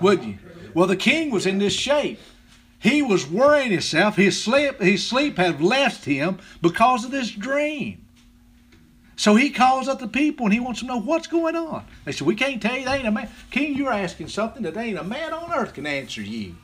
wouldn't 0.00 0.26
you? 0.26 0.38
Well, 0.74 0.88
the 0.88 0.96
king 0.96 1.30
was 1.30 1.46
in 1.46 1.58
this 1.58 1.72
shape. 1.72 2.18
He 2.80 3.02
was 3.02 3.28
worrying 3.28 3.70
himself. 3.70 4.16
His 4.16 4.42
sleep, 4.42 4.80
his 4.80 5.06
sleep 5.06 5.36
had 5.36 5.60
left 5.60 6.06
him 6.06 6.38
because 6.62 7.04
of 7.04 7.10
this 7.10 7.30
dream. 7.30 8.06
So 9.16 9.36
he 9.36 9.50
calls 9.50 9.86
up 9.86 9.98
the 9.98 10.08
people 10.08 10.46
and 10.46 10.52
he 10.54 10.60
wants 10.60 10.80
to 10.80 10.86
know 10.86 10.98
what's 10.98 11.26
going 11.26 11.54
on. 11.54 11.84
They 12.06 12.12
said, 12.12 12.26
We 12.26 12.34
can't 12.34 12.62
tell 12.62 12.74
you. 12.74 12.86
They 12.86 12.96
ain't 12.96 13.06
a 13.06 13.10
man. 13.10 13.28
King, 13.50 13.76
you're 13.76 13.92
asking 13.92 14.28
something 14.28 14.62
that 14.62 14.78
ain't 14.78 14.98
a 14.98 15.04
man 15.04 15.34
on 15.34 15.52
earth 15.52 15.74
can 15.74 15.86
answer 15.86 16.22
you. 16.22 16.56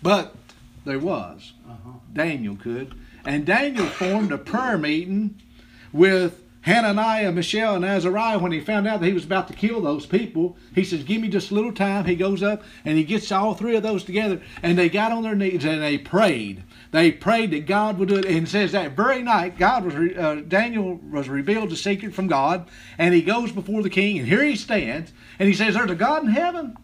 But 0.00 0.36
there 0.84 1.00
was. 1.00 1.52
Uh-huh. 1.68 1.98
Daniel 2.12 2.54
could. 2.54 2.94
And 3.24 3.44
Daniel 3.44 3.86
formed 3.86 4.30
a 4.30 4.38
prayer 4.38 4.78
meeting 4.78 5.34
with 5.92 6.40
Hananiah, 6.66 7.30
Mishael, 7.30 7.76
and 7.76 7.84
Azariah 7.84 8.40
when 8.40 8.50
he 8.50 8.58
found 8.58 8.88
out 8.88 9.00
that 9.00 9.06
he 9.06 9.12
was 9.12 9.24
about 9.24 9.46
to 9.46 9.54
kill 9.54 9.80
those 9.80 10.04
people. 10.04 10.56
He 10.74 10.82
says, 10.82 11.04
Give 11.04 11.22
me 11.22 11.28
just 11.28 11.52
a 11.52 11.54
little 11.54 11.72
time. 11.72 12.04
He 12.06 12.16
goes 12.16 12.42
up 12.42 12.64
and 12.84 12.98
he 12.98 13.04
gets 13.04 13.30
all 13.30 13.54
three 13.54 13.76
of 13.76 13.84
those 13.84 14.02
together 14.02 14.42
and 14.64 14.76
they 14.76 14.88
got 14.88 15.12
on 15.12 15.22
their 15.22 15.36
knees 15.36 15.64
and 15.64 15.80
they 15.80 15.96
prayed. 15.96 16.64
They 16.90 17.12
prayed 17.12 17.52
that 17.52 17.66
God 17.66 17.98
would 17.98 18.08
do 18.08 18.16
it. 18.16 18.24
And 18.24 18.48
says 18.48 18.72
that 18.72 18.96
very 18.96 19.22
night, 19.22 19.58
God 19.58 19.84
was 19.84 19.94
uh, 19.94 20.42
Daniel 20.48 20.96
was 21.10 21.28
revealed 21.28 21.70
the 21.70 21.76
secret 21.76 22.14
from 22.14 22.26
God, 22.26 22.68
and 22.98 23.14
he 23.14 23.22
goes 23.22 23.52
before 23.52 23.82
the 23.82 23.90
king, 23.90 24.18
and 24.18 24.26
here 24.26 24.42
he 24.42 24.56
stands, 24.56 25.12
and 25.38 25.48
he 25.48 25.54
says, 25.54 25.74
"There's 25.74 25.90
a 25.90 25.94
God 25.94 26.22
in 26.22 26.30
heaven. 26.30 26.76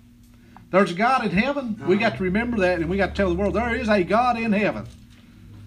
There's 0.71 0.93
a 0.93 0.95
God 0.95 1.25
in 1.25 1.31
heaven. 1.31 1.81
We 1.87 1.97
got 1.97 2.17
to 2.17 2.23
remember 2.23 2.59
that, 2.59 2.79
and 2.79 2.89
we 2.89 2.97
got 2.97 3.11
to 3.11 3.15
tell 3.15 3.29
the 3.29 3.35
world 3.35 3.55
there 3.55 3.75
is 3.75 3.89
a 3.89 4.03
God 4.03 4.39
in 4.39 4.53
heaven." 4.53 4.87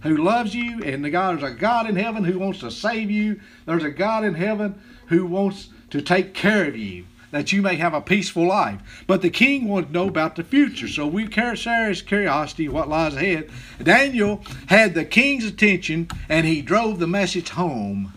Who 0.05 0.17
loves 0.17 0.53
you, 0.53 0.83
and 0.83 1.03
the 1.03 1.09
God, 1.09 1.39
there's 1.39 1.51
a 1.51 1.55
God 1.55 1.89
in 1.89 1.95
heaven 1.95 2.23
who 2.23 2.37
wants 2.37 2.59
to 2.59 2.69
save 2.69 3.09
you. 3.09 3.39
There's 3.65 3.83
a 3.83 3.89
God 3.89 4.23
in 4.23 4.35
heaven 4.35 4.79
who 5.07 5.25
wants 5.25 5.69
to 5.89 6.01
take 6.01 6.33
care 6.33 6.65
of 6.65 6.77
you, 6.77 7.05
that 7.31 7.51
you 7.51 7.61
may 7.61 7.75
have 7.75 7.93
a 7.95 8.01
peaceful 8.01 8.45
life. 8.45 9.03
But 9.07 9.23
the 9.23 9.29
king 9.31 9.67
wanted 9.67 9.87
to 9.87 9.93
know 9.93 10.07
about 10.07 10.35
the 10.35 10.43
future, 10.43 10.87
so 10.87 11.07
we 11.07 11.29
share 11.31 11.89
his 11.89 12.03
curiosity 12.03 12.69
what 12.69 12.87
lies 12.87 13.15
ahead. 13.15 13.49
Daniel 13.81 14.43
had 14.67 14.93
the 14.93 15.05
king's 15.05 15.45
attention, 15.45 16.07
and 16.29 16.45
he 16.45 16.61
drove 16.61 16.99
the 16.99 17.07
message 17.07 17.49
home 17.49 18.13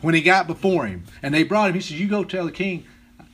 when 0.00 0.14
he 0.14 0.22
got 0.22 0.46
before 0.46 0.86
him. 0.86 1.04
And 1.22 1.34
they 1.34 1.42
brought 1.42 1.70
him. 1.70 1.74
He 1.74 1.80
says, 1.80 2.00
"You 2.00 2.06
go 2.06 2.22
tell 2.22 2.46
the 2.46 2.52
king, 2.52 2.84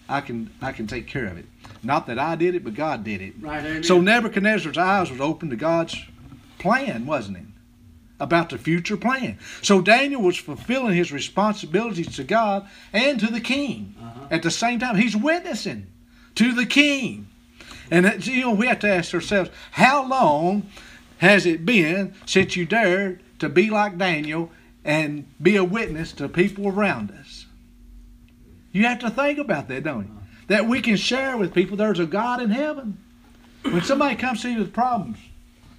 I 0.08 0.22
can, 0.22 0.50
I 0.62 0.72
can 0.72 0.86
take 0.86 1.06
care 1.06 1.26
of 1.26 1.36
it. 1.36 1.44
Not 1.82 2.06
that 2.06 2.18
I 2.18 2.36
did 2.36 2.54
it, 2.54 2.64
but 2.64 2.74
God 2.74 3.04
did 3.04 3.20
it." 3.20 3.34
Right, 3.40 3.64
amen. 3.64 3.82
So 3.82 4.00
Nebuchadnezzar's 4.00 4.78
eyes 4.78 5.10
was 5.10 5.20
open 5.20 5.50
to 5.50 5.56
God's 5.56 5.96
plan, 6.58 7.04
wasn't 7.06 7.36
it? 7.38 7.44
About 8.22 8.50
the 8.50 8.56
future 8.58 8.96
plan. 8.96 9.36
So 9.62 9.80
Daniel 9.82 10.22
was 10.22 10.36
fulfilling 10.36 10.94
his 10.94 11.10
responsibilities 11.10 12.14
to 12.14 12.22
God 12.22 12.68
and 12.92 13.18
to 13.18 13.26
the 13.26 13.40
king 13.40 13.96
Uh-huh. 14.00 14.26
at 14.30 14.42
the 14.44 14.50
same 14.50 14.78
time. 14.78 14.94
He's 14.96 15.16
witnessing 15.16 15.88
to 16.36 16.52
the 16.54 16.64
king. 16.64 17.26
And 17.90 18.06
it's, 18.06 18.28
you 18.28 18.42
know, 18.42 18.52
we 18.52 18.68
have 18.68 18.78
to 18.78 18.88
ask 18.88 19.12
ourselves, 19.12 19.50
how 19.72 20.06
long 20.06 20.68
has 21.18 21.46
it 21.46 21.66
been 21.66 22.14
since 22.24 22.54
you 22.56 22.64
dared 22.64 23.20
to 23.40 23.48
be 23.48 23.70
like 23.70 23.98
Daniel 23.98 24.52
and 24.84 25.26
be 25.42 25.56
a 25.56 25.64
witness 25.64 26.12
to 26.12 26.28
people 26.28 26.68
around 26.68 27.10
us? 27.10 27.46
You 28.70 28.84
have 28.86 29.00
to 29.00 29.10
think 29.10 29.38
about 29.40 29.66
that, 29.66 29.82
don't 29.82 30.04
you? 30.06 30.18
That 30.46 30.68
we 30.68 30.80
can 30.80 30.96
share 30.96 31.36
with 31.36 31.52
people 31.52 31.76
there's 31.76 31.98
a 31.98 32.06
God 32.06 32.40
in 32.40 32.50
heaven. 32.50 32.98
When 33.62 33.82
somebody 33.82 34.14
comes 34.14 34.42
to 34.42 34.48
you 34.50 34.60
with 34.60 34.72
problems, 34.72 35.18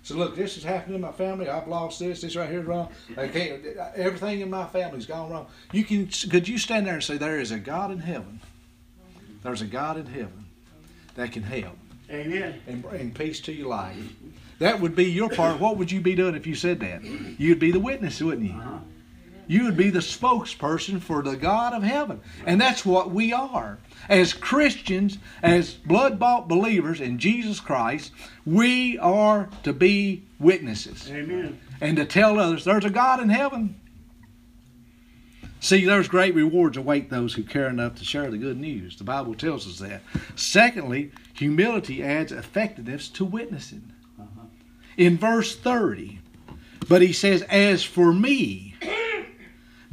so 0.04 0.16
look, 0.16 0.36
this 0.36 0.56
has 0.56 0.64
happened 0.64 0.96
in 0.96 1.02
my 1.02 1.14
family. 1.14 1.48
I've 1.48 1.68
lost 1.68 2.00
this. 2.00 2.22
This 2.22 2.36
right 2.36 2.50
here 2.50 2.60
is 2.60 2.66
wrong. 2.66 2.90
I 3.18 3.30
can't. 3.30 3.66
Everything 3.96 4.42
in 4.42 4.50
my 4.50 4.66
family's 4.68 5.06
gone 5.06 5.32
wrong. 5.32 5.48
You 5.72 5.86
can. 5.86 6.08
Could 6.30 6.48
you 6.48 6.58
stand 6.58 6.86
there 6.86 6.96
and 6.96 7.04
say 7.04 7.18
there 7.18 7.40
is 7.40 7.52
a 7.52 7.58
God 7.58 7.90
in 7.90 8.00
heaven? 8.00 8.42
There's 9.44 9.62
a 9.62 9.66
God 9.66 9.98
in 9.98 10.06
heaven 10.06 10.46
that 11.16 11.32
can 11.32 11.44
help 11.44 11.78
Amen. 12.10 12.62
and 12.68 12.82
bring 12.82 13.14
peace 13.14 13.40
to 13.42 13.54
your 13.54 13.68
life. 13.68 13.98
That 14.60 14.80
would 14.82 14.96
be 14.96 15.06
your 15.06 15.30
part. 15.30 15.60
What 15.60 15.78
would 15.78 15.92
you 15.92 16.02
be 16.02 16.16
doing 16.16 16.36
if 16.36 16.46
you 16.48 16.56
said 16.56 16.82
that? 16.82 17.04
You'd 17.04 17.60
be 17.60 17.72
the 17.72 17.80
witness, 17.80 18.22
wouldn't 18.22 18.48
you? 18.48 18.54
Uh-huh. 18.60 18.80
You 19.48 19.66
would 19.66 19.78
be 19.78 19.90
the 19.90 20.00
spokesperson 20.00 21.02
for 21.02 21.22
the 21.22 21.36
God 21.36 21.74
of 21.74 21.84
heaven. 21.84 22.22
And 22.46 22.60
that's 22.60 22.86
what 22.86 23.12
we 23.12 23.34
are. 23.34 23.80
As 24.10 24.34
Christians, 24.34 25.18
as 25.42 25.74
blood 25.74 26.20
bought 26.20 26.48
believers 26.48 27.02
in 27.02 27.20
Jesus 27.20 27.60
Christ, 27.60 28.12
we 28.46 28.98
are 28.98 29.50
to 29.64 29.74
be 29.74 30.24
witnesses 30.40 31.10
Amen. 31.10 31.60
and 31.80 31.98
to 31.98 32.06
tell 32.06 32.40
others 32.40 32.66
there's 32.66 32.86
a 32.86 32.90
God 32.90 33.22
in 33.22 33.30
heaven. 33.30 33.76
See, 35.64 35.86
there's 35.86 36.10
great 36.10 36.36
rewards 36.36 36.76
await 36.76 37.10
those 37.10 37.36
who 37.36 37.44
care 37.44 37.70
enough 37.70 37.96
to 37.96 38.04
share 38.04 38.30
the 38.30 38.38
good 38.38 38.60
news. 38.60 38.98
The 38.98 39.06
Bible 39.06 39.34
tells 39.34 39.66
us 39.66 39.80
that. 39.80 40.02
Secondly, 40.36 41.12
humility 41.34 42.04
adds 42.04 42.34
effectiveness 42.34 43.08
to 43.10 43.24
witnessing. 43.24 43.94
Uh-huh. 44.20 44.48
In 44.98 45.18
verse 45.18 45.56
30, 45.56 46.20
but 46.90 47.02
he 47.02 47.14
says, 47.14 47.44
As 47.44 47.82
for 47.82 48.12
me, 48.12 48.73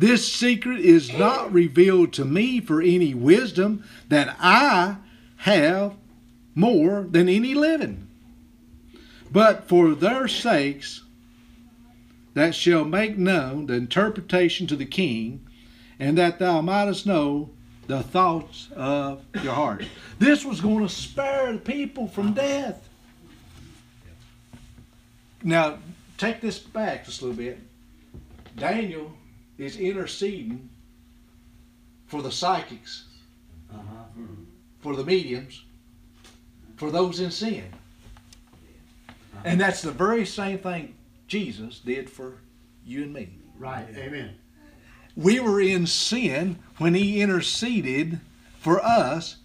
this 0.01 0.33
secret 0.33 0.81
is 0.81 1.13
not 1.13 1.53
revealed 1.53 2.15
to 2.15 2.25
me 2.25 2.59
for 2.59 2.81
any 2.81 3.13
wisdom 3.13 3.85
that 4.09 4.35
I 4.41 4.97
have 5.37 5.95
more 6.55 7.03
than 7.03 7.29
any 7.29 7.53
living, 7.53 8.09
but 9.31 9.69
for 9.69 9.95
their 9.95 10.27
sakes 10.27 11.03
that 12.33 12.55
shall 12.55 12.87
make 12.87 13.19
known 13.19 13.67
the 13.67 13.75
interpretation 13.75 14.67
to 14.69 14.77
the 14.77 14.87
king, 14.87 15.47
and 15.99 16.17
that 16.17 16.39
thou 16.39 16.63
mightest 16.63 17.05
know 17.05 17.51
the 17.87 18.03
thoughts 18.03 18.71
of 18.75 19.23
your 19.43 19.53
heart. 19.53 19.85
This 20.19 20.47
was 20.47 20.63
going 20.63 20.87
to 20.87 20.89
spare 20.89 21.53
the 21.53 21.59
people 21.59 22.09
from 22.09 22.33
death. 22.33 22.89
Now, 25.43 25.79
take 26.17 26.41
this 26.41 26.59
back 26.59 27.05
just 27.05 27.21
a 27.21 27.27
little 27.27 27.37
bit. 27.37 27.59
Daniel 28.57 29.13
is 29.61 29.77
interceding 29.77 30.69
for 32.07 32.23
the 32.23 32.33
psychics, 32.33 33.05
Uh-huh. 33.73 34.23
for 34.81 34.97
the 34.97 35.05
mediums, 35.05 35.63
for 36.77 36.91
those 36.91 37.21
in 37.21 37.31
sin. 37.31 37.65
And 39.45 39.61
that's 39.61 39.83
the 39.83 39.93
very 39.93 40.27
same 40.27 40.59
thing 40.59 40.95
Jesus 41.29 41.79
did 41.79 42.11
for 42.11 42.39
you 42.85 43.05
and 43.05 43.13
me. 43.13 43.29
Right. 43.59 43.87
Amen. 43.97 44.35
We 45.15 45.39
were 45.39 45.61
in 45.61 45.87
sin 45.87 46.59
when 46.79 46.95
he 46.95 47.21
interceded 47.21 48.21
for 48.59 48.83
us. 48.85 49.37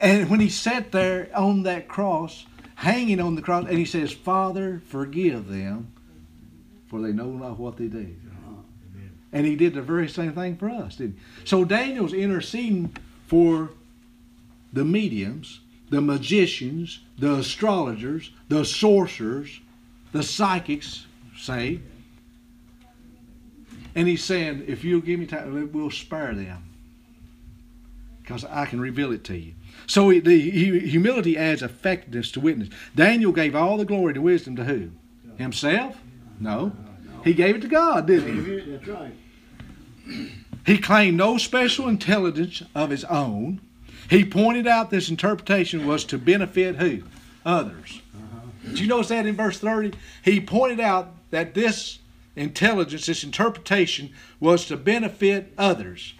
And 0.00 0.28
when 0.28 0.40
he 0.40 0.48
sat 0.48 0.92
there 0.92 1.30
on 1.34 1.62
that 1.62 1.86
cross, 1.88 2.44
hanging 2.74 3.20
on 3.20 3.36
the 3.36 3.42
cross, 3.42 3.66
and 3.68 3.78
he 3.78 3.84
says, 3.84 4.12
Father, 4.12 4.82
forgive 4.86 5.48
them, 5.48 5.92
for 6.88 7.00
they 7.00 7.12
know 7.12 7.30
not 7.30 7.58
what 7.58 7.76
they 7.76 7.86
do. 7.86 8.14
And 9.36 9.44
he 9.44 9.54
did 9.54 9.74
the 9.74 9.82
very 9.82 10.08
same 10.08 10.32
thing 10.32 10.56
for 10.56 10.70
us, 10.70 10.96
didn't 10.96 11.18
he? 11.18 11.46
So 11.46 11.62
Daniel's 11.62 12.14
interceding 12.14 12.96
for 13.26 13.68
the 14.72 14.82
mediums, 14.82 15.60
the 15.90 16.00
magicians, 16.00 17.00
the 17.18 17.34
astrologers, 17.34 18.30
the 18.48 18.64
sorcerers, 18.64 19.60
the 20.12 20.22
psychics, 20.22 21.04
say. 21.36 21.80
And 23.94 24.08
he's 24.08 24.24
saying, 24.24 24.64
if 24.66 24.84
you'll 24.84 25.02
give 25.02 25.20
me 25.20 25.26
time, 25.26 25.70
we'll 25.70 25.90
spare 25.90 26.34
them. 26.34 26.62
Because 28.22 28.42
I 28.46 28.64
can 28.64 28.80
reveal 28.80 29.12
it 29.12 29.22
to 29.24 29.36
you. 29.36 29.52
So 29.86 30.08
he- 30.08 30.20
the 30.20 30.38
humility 30.80 31.36
adds 31.36 31.62
effectiveness 31.62 32.30
to 32.32 32.40
witness. 32.40 32.70
Daniel 32.94 33.32
gave 33.32 33.54
all 33.54 33.76
the 33.76 33.84
glory 33.84 34.14
to 34.14 34.22
wisdom 34.22 34.56
to 34.56 34.64
who? 34.64 34.92
Himself? 35.36 36.00
No. 36.40 36.72
He 37.22 37.34
gave 37.34 37.56
it 37.56 37.60
to 37.60 37.68
God, 37.68 38.06
didn't 38.06 38.42
he? 38.42 38.60
That's 38.72 38.88
right. 38.88 39.12
He 40.66 40.78
claimed 40.78 41.16
no 41.16 41.38
special 41.38 41.88
intelligence 41.88 42.62
of 42.74 42.90
his 42.90 43.04
own. 43.04 43.60
He 44.10 44.24
pointed 44.24 44.66
out 44.66 44.90
this 44.90 45.08
interpretation 45.08 45.86
was 45.86 46.04
to 46.06 46.18
benefit 46.18 46.76
who? 46.76 47.02
Others. 47.44 48.00
Uh-huh. 48.14 48.40
Did 48.64 48.78
you 48.80 48.86
notice 48.88 49.08
that 49.08 49.26
in 49.26 49.36
verse 49.36 49.58
30? 49.58 49.92
He 50.24 50.40
pointed 50.40 50.80
out 50.80 51.12
that 51.30 51.54
this 51.54 52.00
intelligence, 52.34 53.06
this 53.06 53.24
interpretation, 53.24 54.10
was 54.40 54.66
to 54.66 54.76
benefit 54.76 55.52
others. 55.56 56.14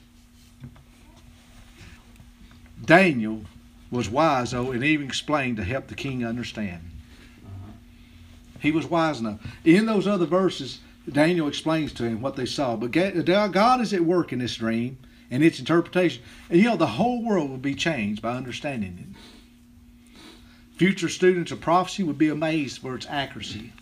Daniel 2.85 3.43
was 3.91 4.09
wise, 4.09 4.53
though, 4.53 4.71
and 4.71 4.85
even 4.85 5.07
explained 5.07 5.57
to 5.57 5.65
help 5.65 5.89
the 5.89 5.95
king 5.95 6.25
understand. 6.25 6.83
Uh-huh. 7.45 7.73
He 8.61 8.71
was 8.71 8.87
wise 8.87 9.21
enough. 9.21 9.41
In 9.65 9.87
those 9.87 10.07
other 10.07 10.27
verses, 10.27 10.81
Daniel 11.11 11.49
explains 11.49 11.93
to 11.95 12.05
him 12.05 12.21
what 12.21 12.37
they 12.37 12.47
saw. 12.47 12.77
But 12.77 12.91
God 12.91 13.81
is 13.81 13.93
at 13.93 14.01
work 14.01 14.33
in 14.33 14.41
this 14.41 14.57
dream 14.57 14.99
and 15.31 15.43
its 15.43 15.59
interpretation. 15.59 16.23
And 16.51 16.59
you 16.59 16.67
know, 16.67 16.77
the 16.77 16.87
whole 16.87 17.25
world 17.25 17.51
will 17.51 17.59
be 17.59 17.75
changed 17.75 18.23
by 18.23 18.37
understanding 18.37 18.99
it. 19.01 20.19
Future 20.77 21.09
students 21.09 21.53
of 21.53 21.61
prophecy 21.61 22.03
would 22.03 22.19
be 22.19 22.29
amazed 22.29 22.81
for 22.81 22.95
its 22.95 23.07
accuracy. 23.09 23.73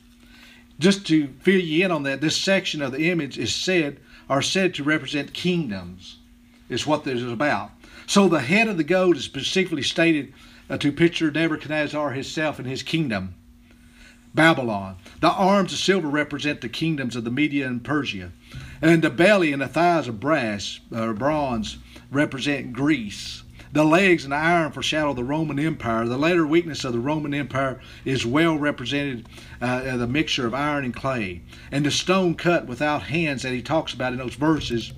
Just 0.78 1.07
to 1.07 1.28
fill 1.40 1.61
you 1.61 1.85
in 1.85 1.90
on 1.90 2.02
that, 2.04 2.21
this 2.21 2.37
section 2.37 2.83
of 2.83 2.93
the 2.93 3.11
image 3.11 3.38
is 3.38 3.54
said, 3.54 4.00
are 4.28 4.43
said 4.43 4.75
to 4.75 4.85
represent 4.85 5.33
kingdoms, 5.33 6.19
is 6.69 6.87
what 6.87 7.04
this 7.04 7.21
is 7.21 7.33
about. 7.33 7.71
So 8.07 8.28
the 8.28 8.40
head 8.40 8.69
of 8.69 8.76
the 8.76 8.85
goat 8.85 9.16
is 9.16 9.25
specifically 9.25 9.83
stated 9.83 10.33
uh, 10.69 10.78
to 10.78 10.93
picture 10.93 11.31
Nebuchadnezzar 11.31 12.11
himself 12.12 12.59
and 12.59 12.69
his 12.69 12.83
kingdom. 12.83 13.35
Babylon. 14.35 14.97
The 15.21 15.31
arms 15.31 15.73
of 15.73 15.79
silver 15.79 16.09
represent 16.09 16.61
the 16.61 16.69
kingdoms 16.69 17.14
of 17.14 17.25
the 17.25 17.31
Media 17.31 17.67
and 17.67 17.85
Persia. 17.85 18.33
And 18.83 19.03
the 19.03 19.11
belly 19.11 19.53
and 19.53 19.62
the 19.62 19.69
thighs 19.69 20.09
of 20.09 20.21
brass 20.21 20.81
or 20.91 21.14
bronze 21.14 21.79
represent 22.11 22.73
Greece. 22.73 23.45
The 23.73 23.85
legs 23.85 24.23
and 24.23 24.33
the 24.33 24.37
iron 24.37 24.71
foreshadow 24.71 25.14
the 25.14 25.25
Roman 25.25 25.59
Empire. 25.59 26.07
The 26.07 26.17
later 26.17 26.47
weakness 26.47 26.85
of 26.85 26.93
the 26.93 27.00
Roman 27.00 27.35
Empire 27.35 27.81
is 28.05 28.25
well 28.25 28.57
represented 28.57 29.29
uh, 29.61 29.97
the 29.97 30.07
mixture 30.07 30.47
of 30.47 30.55
iron 30.55 30.85
and 30.85 30.95
clay. 30.95 31.43
And 31.73 31.85
the 31.85 31.91
stone 31.91 32.35
cut 32.37 32.67
without 32.67 33.05
hands 33.05 33.43
that 33.43 33.53
he 33.53 33.62
talks 33.62 33.93
about 33.93 34.12
in 34.12 34.21
those 34.21 34.37
verses, 34.37 34.93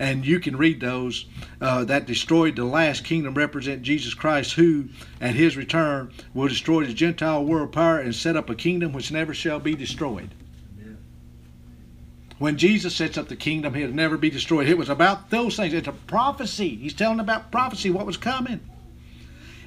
and 0.00 0.26
you 0.26 0.40
can 0.40 0.56
read 0.56 0.80
those, 0.80 1.26
uh, 1.60 1.84
that 1.84 2.06
destroyed 2.06 2.56
the 2.56 2.64
last 2.64 3.04
kingdom 3.04 3.34
represent 3.34 3.82
Jesus 3.82 4.14
Christ, 4.14 4.54
who 4.54 4.88
at 5.20 5.34
his 5.34 5.58
return 5.58 6.10
will 6.32 6.48
destroy 6.48 6.86
the 6.86 6.94
Gentile 6.94 7.44
world 7.44 7.70
power 7.70 7.98
and 7.98 8.14
set 8.14 8.34
up 8.34 8.48
a 8.48 8.54
kingdom 8.54 8.94
which 8.94 9.12
never 9.12 9.34
shall 9.34 9.60
be 9.60 9.74
destroyed. 9.74 10.30
When 12.38 12.56
Jesus 12.56 12.96
sets 12.96 13.18
up 13.18 13.28
the 13.28 13.36
kingdom, 13.36 13.74
he'll 13.74 13.92
never 13.92 14.16
be 14.16 14.30
destroyed. 14.30 14.66
It 14.66 14.78
was 14.78 14.88
about 14.88 15.28
those 15.28 15.56
things. 15.56 15.74
It's 15.74 15.86
a 15.86 15.92
prophecy. 15.92 16.76
He's 16.76 16.94
telling 16.94 17.20
about 17.20 17.52
prophecy, 17.52 17.90
what 17.90 18.06
was 18.06 18.16
coming. 18.16 18.60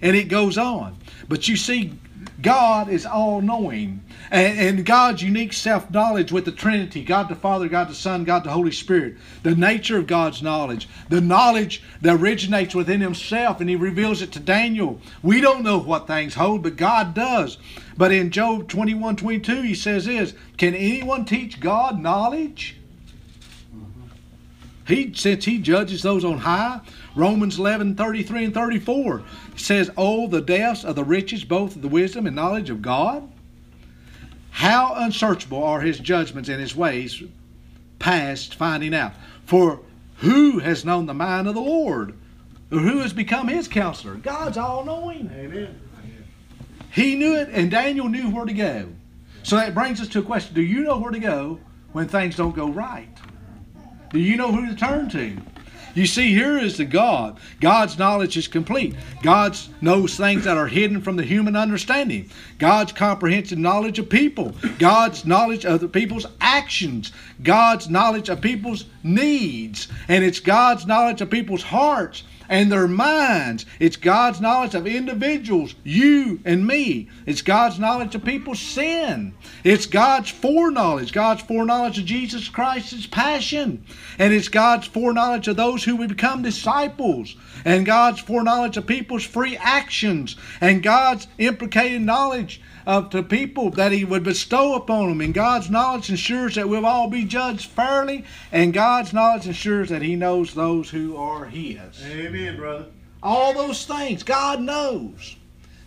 And 0.02 0.16
it 0.16 0.24
goes 0.24 0.58
on. 0.58 0.98
But 1.30 1.48
you 1.48 1.56
see, 1.56 1.94
God 2.42 2.90
is 2.90 3.06
all 3.06 3.42
knowing. 3.42 4.04
And, 4.32 4.60
and, 4.60 4.86
God's 4.86 5.22
unique 5.22 5.54
self 5.54 5.90
knowledge 5.92 6.32
with 6.32 6.46
the 6.46 6.52
Trinity 6.52 7.04
God 7.04 7.30
the 7.30 7.36
Father, 7.36 7.68
God 7.68 7.90
the 7.90 7.96
Son, 7.96 8.24
God 8.24 8.44
the 8.44 8.52
Holy 8.52 8.72
Spirit. 8.72 9.18
The 9.44 9.56
nature 9.56 9.98
of 9.98 10.08
God's 10.08 10.42
knowledge. 10.42 10.88
The 11.10 11.22
knowledge 11.22 11.84
that 12.02 12.16
originates 12.16 12.76
within 12.76 13.02
Himself 13.02 13.60
and 13.60 13.70
He 13.70 13.76
reveals 13.76 14.22
it 14.22 14.32
to 14.34 14.40
Daniel. 14.40 15.00
We 15.22 15.42
don't 15.42 15.64
know 15.64 15.80
what 15.80 16.08
things 16.08 16.36
hold, 16.36 16.64
but 16.64 16.76
God 16.76 17.14
does. 17.14 17.58
But 17.98 18.12
in 18.12 18.32
Job 18.32 18.68
21 18.68 19.16
22, 19.16 19.62
He 19.62 19.76
says 19.76 20.06
this 20.06 20.34
Can 20.58 20.74
anyone 20.74 21.26
teach 21.26 21.60
God 21.60 22.00
knowledge? 22.00 22.78
He, 24.86 25.14
since 25.14 25.46
he 25.46 25.60
judges 25.60 26.02
those 26.02 26.26
on 26.26 26.40
high, 26.40 26.82
Romans 27.16 27.58
11, 27.58 27.96
33 27.96 28.46
and 28.46 28.54
34 28.54 29.24
says, 29.56 29.90
Oh, 29.96 30.28
the 30.28 30.42
depths 30.42 30.84
of 30.84 30.96
the 30.96 31.04
riches, 31.04 31.44
both 31.44 31.76
of 31.76 31.82
the 31.82 31.88
wisdom 31.88 32.28
and 32.28 32.36
knowledge 32.36 32.70
of 32.70 32.82
God. 32.82 33.30
How 34.52 34.94
unsearchable 34.96 35.64
are 35.64 35.82
his 35.82 36.00
judgments 36.00 36.50
and 36.50 36.60
his 36.60 36.76
ways 36.76 37.24
past 37.98 38.56
finding 38.56 38.94
out. 38.94 39.14
For 39.46 39.80
who 40.18 40.60
has 40.60 40.86
known 40.86 41.06
the 41.06 41.14
mind 41.14 41.48
of 41.48 41.56
the 41.56 41.62
Lord? 41.62 42.18
Or 42.72 42.80
who 42.80 43.00
has 43.00 43.14
become 43.14 43.48
his 43.48 43.68
counselor? 43.68 44.16
God's 44.16 44.58
all 44.58 44.84
knowing. 44.84 45.32
Amen. 45.34 45.80
He 46.92 47.16
knew 47.16 47.36
it, 47.36 47.50
and 47.50 47.72
Daniel 47.72 48.08
knew 48.08 48.30
where 48.30 48.46
to 48.46 48.54
go. 48.54 48.88
So 49.42 49.56
that 49.56 49.74
brings 49.74 50.00
us 50.00 50.08
to 50.10 50.20
a 50.20 50.24
question 50.24 50.54
Do 50.54 50.62
you 50.62 50.82
know 50.82 50.98
where 50.98 51.12
to 51.12 51.20
go 51.20 51.60
when 51.92 52.08
things 52.08 52.36
don't 52.36 52.56
go 52.56 52.70
right? 52.70 53.10
Do 54.14 54.20
you 54.20 54.38
know 54.38 54.52
who 54.52 54.68
to 54.68 54.76
turn 54.76 55.10
to? 55.10 55.36
You 55.96 56.08
see, 56.08 56.34
here 56.34 56.58
is 56.58 56.78
the 56.78 56.86
God. 56.86 57.40
God's 57.60 58.00
knowledge 58.00 58.36
is 58.36 58.48
complete. 58.48 58.96
God 59.22 59.58
knows 59.82 60.16
things 60.16 60.44
that 60.46 60.58
are 60.58 60.68
hidden 60.68 61.02
from 61.02 61.18
the 61.18 61.24
human 61.24 61.56
understanding. 61.56 62.30
God's 62.58 62.92
comprehensive 62.92 63.60
knowledge 63.60 64.00
of 64.00 64.10
people. 64.10 64.56
God's 64.80 65.26
knowledge 65.26 65.66
of 65.66 65.82
the 65.82 65.88
people's 65.88 66.26
actions. 66.42 67.12
God's 67.44 67.90
knowledge 67.90 68.30
of 68.30 68.42
people's 68.42 68.86
needs. 69.04 69.88
And 70.08 70.24
it's 70.24 70.40
God's 70.40 70.88
knowledge 70.88 71.22
of 71.22 71.30
people's 71.30 71.64
hearts 71.64 72.24
and 72.50 72.72
their 72.72 72.88
minds. 72.88 73.66
It's 73.80 73.96
God's 73.96 74.42
knowledge 74.42 74.76
of 74.76 74.88
individuals, 74.88 75.76
you 75.84 76.40
and 76.46 76.66
me. 76.66 77.10
It's 77.26 77.42
God's 77.42 77.80
knowledge 77.80 78.16
of 78.16 78.24
people's 78.24 78.60
sin. 78.60 79.34
It's 79.64 79.86
God's 79.86 80.30
foreknowledge, 80.30 81.12
God's 81.12 81.42
foreknowledge 81.42 82.00
of 82.00 82.06
Jesus 82.06 82.50
Christ's 82.50 83.08
passion. 83.08 83.86
And 84.20 84.34
it's 84.34 84.50
God's 84.50 84.88
foreknowledge 84.88 85.48
of 85.48 85.56
those 85.56 85.84
who 85.84 86.08
become 86.08 86.42
disciples. 86.42 87.36
And 87.66 87.86
God's 87.86 88.20
foreknowledge 88.20 88.78
of 88.78 88.88
people's 88.88 89.26
free 89.26 89.58
actions. 89.58 90.36
And 90.62 90.84
God's 90.84 91.28
implicated 91.38 92.02
knowledge 92.02 92.62
of 92.86 93.12
the 93.12 93.24
people 93.24 93.70
that 93.72 93.92
He 93.92 94.06
would 94.06 94.24
bestow 94.24 94.76
upon 94.76 95.10
them. 95.10 95.22
And 95.22 95.34
God's 95.34 95.70
knowledge 95.70 96.10
ensures 96.10 96.56
that 96.56 96.70
we'll 96.70 96.86
all 96.86 97.10
be 97.10 97.26
judged 97.26 97.70
fairly, 97.70 98.26
and 98.52 98.74
God's 98.74 99.14
knowledge 99.14 99.48
ensures 99.48 99.90
that 99.90 100.02
He 100.02 100.16
knows 100.16 100.54
those 100.54 100.90
who 100.90 101.16
are 101.16 101.46
His. 101.46 102.04
Amen, 102.06 102.58
brother. 102.58 102.86
All 103.22 103.54
those 103.54 103.86
things, 103.86 104.24
God 104.24 104.60
knows. 104.62 105.38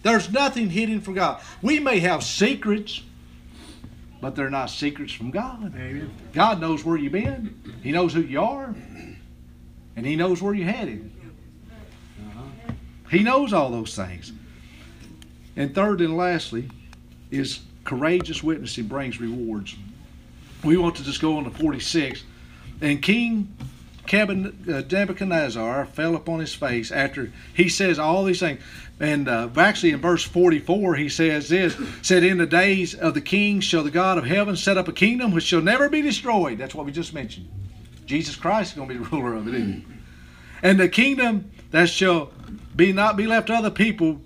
There's 0.03 0.31
nothing 0.31 0.71
hidden 0.71 1.01
from 1.01 1.15
God. 1.15 1.43
We 1.61 1.81
may 1.81 1.99
have 1.99 2.23
secrets, 2.23 3.03
but 4.21 4.37
they're 4.37 4.51
not 4.51 4.71
secrets 4.71 5.13
from 5.13 5.31
God. 5.31 5.75
Amen. 5.75 6.11
God 6.33 6.61
knows 6.61 6.85
where 6.85 6.97
you've 6.97 7.13
been. 7.13 7.61
He 7.83 7.93
knows 7.93 8.15
who 8.15 8.23
you 8.23 8.41
are. 8.41 8.75
And 9.97 10.07
He 10.07 10.15
knows 10.15 10.41
where 10.41 10.55
you're 10.55 10.71
headed. 10.71 11.11
Uh-huh. 12.21 12.73
He 13.11 13.23
knows 13.23 13.53
all 13.53 13.71
those 13.71 13.97
things. 13.97 14.33
And 15.57 15.75
third 15.75 16.01
and 16.01 16.17
lastly, 16.17 16.71
is 17.31 17.61
courageous 17.85 18.43
witnessing 18.43 18.87
brings 18.87 19.21
rewards. 19.21 19.77
We 20.65 20.77
want 20.77 20.97
to 20.97 21.05
just 21.05 21.21
go 21.21 21.37
on 21.37 21.45
to 21.45 21.51
46. 21.51 22.25
And 22.81 23.01
King 23.01 23.55
Nebuchadnezzar 24.13 25.87
fell 25.87 26.17
upon 26.17 26.41
his 26.41 26.55
face 26.55 26.91
after 26.93 27.33
he 27.55 27.69
says 27.69 27.99
all 27.99 28.25
these 28.25 28.41
things. 28.41 28.61
And 28.99 29.29
uh, 29.29 29.51
actually, 29.57 29.91
in 29.91 30.01
verse 30.01 30.23
44, 30.23 30.95
he 30.95 31.09
says 31.09 31.49
this 31.49 31.77
said, 32.03 32.25
In 32.25 32.39
the 32.39 32.47
days 32.47 32.95
of 32.95 33.15
the 33.15 33.21
king 33.21 33.61
shall 33.61 33.83
the 33.83 33.91
God 33.91 34.17
of 34.17 34.25
heaven 34.25 34.57
set 34.57 34.79
up 34.79 34.89
a 34.89 34.93
kingdom 34.93 35.33
which 35.33 35.45
shall 35.45 35.61
never 35.61 35.89
be 35.89 36.01
destroyed. 36.01 36.59
That's 36.59 36.75
what 36.75 36.87
we 36.87 36.93
just 36.93 37.13
mentioned. 37.13 37.49
Jesus 38.07 38.37
Christ 38.37 38.73
is 38.73 38.77
going 38.77 38.89
to 38.89 38.95
be 38.95 39.01
the 39.05 39.11
ruler 39.11 39.35
of 39.35 39.49
it, 39.49 39.55
isn't 39.55 39.73
he? 39.73 39.87
And 40.63 40.81
the 40.81 40.89
kingdom 40.89 41.51
that 41.73 41.89
shall 41.91 42.31
be 42.75 42.93
not 42.93 43.17
be 43.17 43.27
left 43.27 43.49
to 43.49 43.55
other 43.55 43.71
people, 43.71 44.21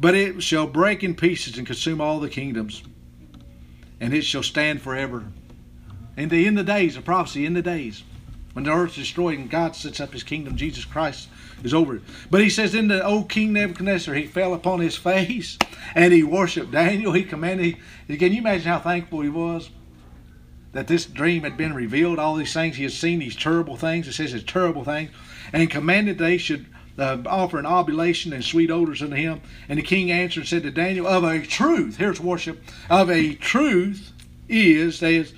but 0.00 0.14
it 0.14 0.42
shall 0.42 0.66
break 0.66 1.04
in 1.04 1.14
pieces 1.14 1.58
and 1.58 1.66
consume 1.66 2.00
all 2.00 2.18
the 2.18 2.28
kingdoms, 2.28 2.82
and 4.00 4.14
it 4.14 4.22
shall 4.22 4.42
stand 4.42 4.80
forever. 4.80 5.24
In 6.16 6.30
the 6.30 6.46
end 6.46 6.58
of 6.58 6.66
days, 6.66 6.96
a 6.96 7.02
prophecy, 7.02 7.46
in 7.46 7.54
the 7.54 7.62
days, 7.62 8.02
when 8.54 8.64
the 8.64 8.72
earth 8.72 8.90
is 8.90 8.96
destroyed 8.96 9.38
and 9.38 9.48
God 9.48 9.76
sets 9.76 10.00
up 10.00 10.12
his 10.12 10.24
kingdom, 10.24 10.56
Jesus 10.56 10.84
Christ 10.84 11.28
is 11.62 11.72
over 11.72 11.96
it. 11.96 12.02
But 12.30 12.40
he 12.40 12.50
says, 12.50 12.74
in 12.74 12.88
the 12.88 13.04
old 13.04 13.28
King 13.28 13.52
Nebuchadnezzar, 13.52 14.14
he 14.14 14.26
fell 14.26 14.54
upon 14.54 14.80
his 14.80 14.96
face 14.96 15.56
and 15.94 16.12
he 16.12 16.24
worshiped 16.24 16.72
Daniel. 16.72 17.12
He 17.12 17.22
commanded, 17.22 17.76
can 18.08 18.32
you 18.32 18.38
imagine 18.38 18.66
how 18.66 18.80
thankful 18.80 19.20
he 19.20 19.28
was? 19.28 19.70
That 20.72 20.88
this 20.88 21.06
dream 21.06 21.44
had 21.44 21.56
been 21.56 21.74
revealed, 21.74 22.18
all 22.18 22.34
these 22.34 22.52
things, 22.52 22.76
he 22.76 22.82
had 22.82 22.92
seen 22.92 23.20
these 23.20 23.36
terrible 23.36 23.76
things. 23.76 24.08
It 24.08 24.14
says 24.14 24.34
it's 24.34 24.50
terrible 24.50 24.84
things, 24.84 25.10
and 25.52 25.70
commanded 25.70 26.18
they 26.18 26.38
should 26.38 26.66
uh, 27.00 27.22
offer 27.26 27.58
an 27.58 27.66
oblation 27.66 28.32
and 28.32 28.44
sweet 28.44 28.70
odors 28.70 29.02
unto 29.02 29.16
him. 29.16 29.40
And 29.68 29.78
the 29.78 29.82
king 29.82 30.10
answered 30.10 30.40
and 30.40 30.48
said 30.48 30.62
to 30.64 30.70
Daniel, 30.70 31.06
Of 31.06 31.24
a 31.24 31.40
truth, 31.42 31.96
here's 31.96 32.20
worship, 32.20 32.62
of 32.88 33.10
a 33.10 33.34
truth 33.34 34.12
is, 34.48 35.02
is 35.02 35.32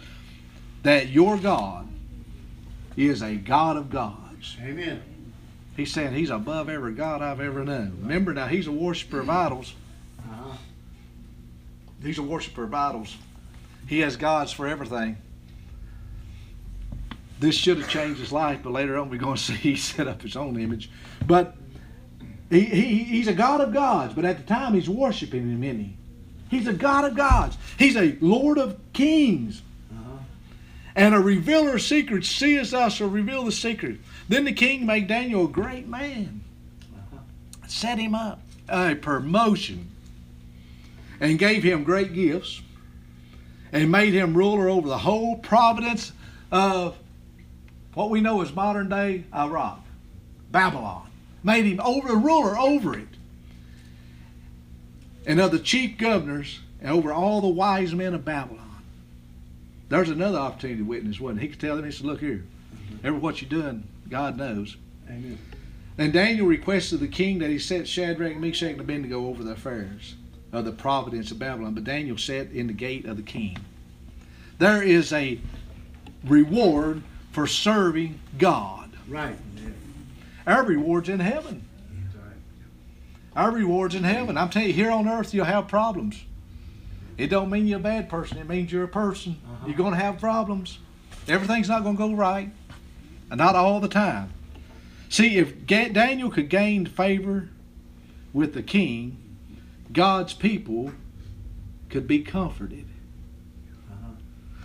that 0.83 1.09
your 1.09 1.37
God 1.39 1.89
is 2.97 3.23
a 3.23 3.37
God 3.37 3.77
of 3.77 3.91
gods. 3.91 4.57
Amen. 4.61 5.03
He's 5.77 5.93
saying 5.93 6.15
he's 6.15 6.31
above 6.31 6.69
every 6.69 6.93
God 6.93 7.23
I've 7.23 7.41
ever 7.41 7.65
known. 7.65 7.99
Remember 8.03 8.35
now, 8.35 8.47
he's 8.47 8.67
a 8.67 8.73
worshiper 8.73 9.21
of 9.21 9.31
idols. 9.31 9.75
Uh-huh. 10.19 10.57
He's 12.03 12.19
a 12.19 12.23
worshiper 12.23 12.65
of 12.65 12.75
idols. 12.75 13.17
He 13.87 14.01
has 14.01 14.17
gods 14.17 14.53
for 14.53 14.67
everything. 14.67 15.17
This 17.41 17.57
should 17.57 17.79
have 17.79 17.89
changed 17.89 18.21
his 18.21 18.33
life, 18.33 18.61
but 18.63 18.73
later 18.73 18.99
on 18.99 19.11
we're 19.11 19.19
going 19.19 19.37
to 19.37 19.43
see 19.43 19.55
he 19.55 19.77
set 19.77 20.09
up 20.09 20.23
his 20.23 20.37
own 20.37 20.61
image. 20.61 20.91
But 21.27 21.55
he, 22.51 22.61
he, 22.61 23.05
he's 23.05 23.29
a 23.29 23.33
God 23.33 23.61
of 23.61 23.73
gods, 23.73 24.15
but 24.15 24.25
at 24.25 24.37
the 24.37 24.43
time 24.43 24.75
he's 24.75 24.89
worshiping 24.89 25.43
him, 25.51 25.65
isn't 25.65 25.79
he? 25.81 25.97
He's 26.51 26.67
a 26.67 26.73
God 26.73 27.05
of 27.05 27.17
gods. 27.17 27.57
He's 27.79 27.97
a 27.97 28.17
Lord 28.21 28.59
of 28.59 28.79
kings. 28.93 29.63
Uh-huh. 29.91 30.19
And 30.95 31.15
a 31.15 31.21
revealer 31.21 31.77
of 31.77 31.83
secrets 31.83 32.29
seest 32.29 32.75
us 32.75 33.01
or 33.01 33.09
reveal 33.09 33.45
the 33.45 33.53
secret. 33.53 33.99
Then 34.29 34.45
the 34.45 34.53
king 34.53 34.85
made 34.85 35.07
Daniel 35.07 35.47
a 35.47 35.49
great 35.49 35.89
man, 35.89 36.43
Uh-huh. 36.95 37.19
set 37.69 37.99
him 37.99 38.15
up, 38.15 38.41
a 38.69 38.95
promotion, 38.95 39.89
and 41.21 41.39
gave 41.39 41.63
him 41.63 41.85
great 41.85 42.13
gifts, 42.13 42.61
and 43.73 43.91
made 43.91 44.13
him 44.13 44.37
ruler 44.37 44.69
over 44.69 44.89
the 44.89 44.99
whole 44.99 45.37
province 45.37 46.13
of 46.51 46.99
what 47.95 48.11
we 48.11 48.21
know 48.21 48.43
as 48.43 48.55
modern 48.55 48.91
day 48.91 49.25
Iraq, 49.35 49.81
Babylon. 50.51 51.09
Made 51.43 51.65
him 51.65 51.81
over 51.81 52.09
a 52.09 52.17
ruler 52.17 52.57
over 52.59 52.97
it. 52.99 53.09
And 55.27 55.41
of 55.41 55.51
the 55.51 55.59
chief 55.59 55.99
governors 55.99 56.61
and 56.81 56.91
over 56.91 57.13
all 57.13 57.41
the 57.41 57.49
wise 57.49 57.95
men 57.95 58.15
of 58.15 58.25
Babylon. 58.25 58.83
There's 59.89 60.11
another 60.11 60.39
opportunity 60.39 60.79
to 60.79 60.85
witness, 60.85 61.21
wasn't 61.21 61.41
it? 61.41 61.43
He 61.43 61.49
could 61.49 61.61
tell 61.61 61.77
them, 61.77 61.85
he 61.85 61.93
said, 61.93 62.07
Look 62.07 62.21
here, 62.21 62.45
every 63.05 63.19
what 63.19 63.43
you're 63.43 63.51
doing, 63.51 63.85
God 64.09 64.37
knows. 64.37 64.77
Amen. 65.09 65.39
And 65.99 66.13
Daniel 66.13 66.47
requested 66.47 67.01
the 67.01 67.09
king 67.09 67.39
that 67.41 67.51
he 67.51 67.59
set 67.59 67.87
Shadrach, 67.87 68.37
Meshach, 68.37 68.73
and 68.73 68.81
Abednego 68.81 69.27
over 69.27 69.45
the 69.45 69.53
affairs 69.53 70.15
of 70.51 70.65
the 70.65 70.73
providence 70.73 71.31
of 71.31 71.39
Babylon. 71.39 71.75
But 71.75 71.85
Daniel 71.85 72.17
sat 72.17 72.51
in 72.51 72.67
the 72.67 72.73
gate 72.73 73.05
of 73.05 73.17
the 73.17 73.23
king. 73.23 73.59
There 74.59 74.83
is 74.83 75.13
a 75.13 75.39
reward 76.25 77.03
for 77.33 77.47
serving 77.47 78.19
God. 78.39 78.91
Right. 79.09 79.37
Our 80.47 80.65
reward's 80.65 81.09
in 81.09 81.21
heaven. 81.21 81.69
Our 83.35 83.51
reward's 83.51 83.95
in 83.95 84.05
heaven. 84.05 84.37
I'm 84.37 84.51
telling 84.51 84.69
you, 84.69 84.75
here 84.75 84.91
on 84.91 85.09
earth 85.09 85.33
you'll 85.33 85.47
have 85.47 85.69
problems. 85.69 86.23
It 87.17 87.29
don't 87.29 87.51
mean 87.51 87.67
you're 87.67 87.79
a 87.79 87.83
bad 87.83 88.09
person. 88.09 88.39
It 88.39 88.49
means 88.49 88.73
you're 88.73 88.85
a 88.85 88.89
person. 88.89 89.39
Uh-huh. 89.45 89.67
You're 89.69 89.77
going 89.77 89.93
to 89.93 89.99
have 89.99 90.19
problems. 90.19 90.79
Everything's 91.29 91.69
not 91.69 91.83
going 91.83 91.97
to 91.97 92.03
go 92.09 92.15
right, 92.15 92.51
and 93.31 93.39
not 93.39 93.55
all 93.55 93.81
the 93.81 93.89
time. 93.89 94.33
See, 95.09 95.39
if 95.39 95.67
Daniel 95.67 96.31
could 96.31 96.49
gain 96.49 96.87
favor 96.87 97.49
with 98.33 98.55
the 98.55 98.63
king, 98.63 99.19
God's 99.93 100.35
people 100.35 100.93
could 101.91 102.07
be 102.07 102.21
comforted. 102.21 102.87
Uh-huh. 103.91 104.13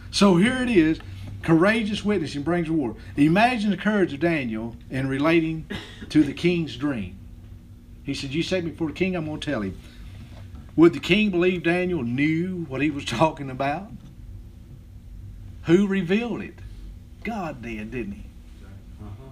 So 0.10 0.38
here 0.38 0.62
it 0.64 0.70
is 0.70 1.00
courageous 1.48 2.04
witnessing 2.04 2.44
brings 2.44 2.68
reward. 2.68 2.98
Imagine 3.16 3.70
the 3.70 3.78
courage 3.78 4.12
of 4.12 4.20
Daniel 4.20 4.76
in 4.90 5.08
relating 5.08 5.66
to 6.10 6.22
the 6.22 6.34
king's 6.34 6.76
dream. 6.76 7.18
He 8.04 8.14
said, 8.14 8.34
You 8.34 8.44
set 8.44 8.66
me 8.66 8.72
before 8.72 8.90
the 8.90 8.94
king, 8.94 9.16
I'm 9.16 9.26
going 9.26 9.40
to 9.40 9.52
tell 9.52 9.62
him. 9.62 9.80
Would 10.76 10.92
the 10.92 11.00
king 11.00 11.32
believe 11.32 11.64
Daniel 11.64 12.04
knew 12.04 12.66
what 12.68 12.82
he 12.82 12.92
was 12.92 13.06
talking 13.06 13.50
about? 13.50 13.90
Who 15.64 15.88
revealed 15.88 16.42
it? 16.42 16.56
God 17.24 17.62
did, 17.62 17.92
didn't 17.92 18.12
he? 18.12 18.26
Uh-huh. 19.02 19.30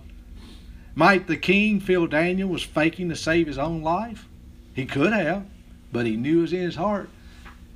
Might 0.95 1.27
the 1.27 1.35
king 1.35 1.81
feel 1.81 2.07
Daniel 2.07 2.47
was 2.47 2.63
faking 2.63 3.09
to 3.09 3.17
save 3.17 3.45
his 3.45 3.57
own 3.57 3.83
life? 3.83 4.25
He 4.73 4.85
could 4.85 5.11
have, 5.11 5.45
but 5.91 6.05
he 6.05 6.15
knew 6.15 6.39
it 6.39 6.41
was 6.43 6.53
in 6.53 6.61
his 6.61 6.75
heart. 6.77 7.09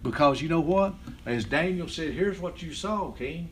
Because 0.02 0.42
you 0.42 0.48
know 0.48 0.62
what? 0.62 0.94
As 1.26 1.44
Daniel 1.44 1.90
said, 1.90 2.14
here's 2.14 2.40
what 2.40 2.62
you 2.62 2.74
saw, 2.74 3.12
king. 3.12 3.50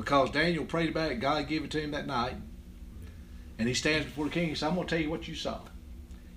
Because 0.00 0.30
Daniel 0.30 0.64
prayed 0.64 0.88
about 0.88 1.12
it, 1.12 1.20
God 1.20 1.46
gave 1.46 1.62
it 1.62 1.70
to 1.72 1.80
him 1.80 1.90
that 1.90 2.06
night. 2.06 2.34
And 3.58 3.68
he 3.68 3.74
stands 3.74 4.06
before 4.06 4.24
the 4.24 4.30
king 4.30 4.48
and 4.48 4.56
says, 4.56 4.66
I'm 4.66 4.74
going 4.74 4.86
to 4.86 4.94
tell 4.94 5.02
you 5.02 5.10
what 5.10 5.28
you 5.28 5.34
saw. 5.34 5.58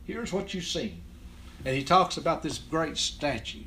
Here's 0.04 0.34
what 0.34 0.54
you've 0.54 0.66
seen. 0.66 1.02
And 1.64 1.74
he 1.74 1.82
talks 1.82 2.18
about 2.18 2.44
this 2.44 2.58
great 2.58 2.98
statue. 2.98 3.64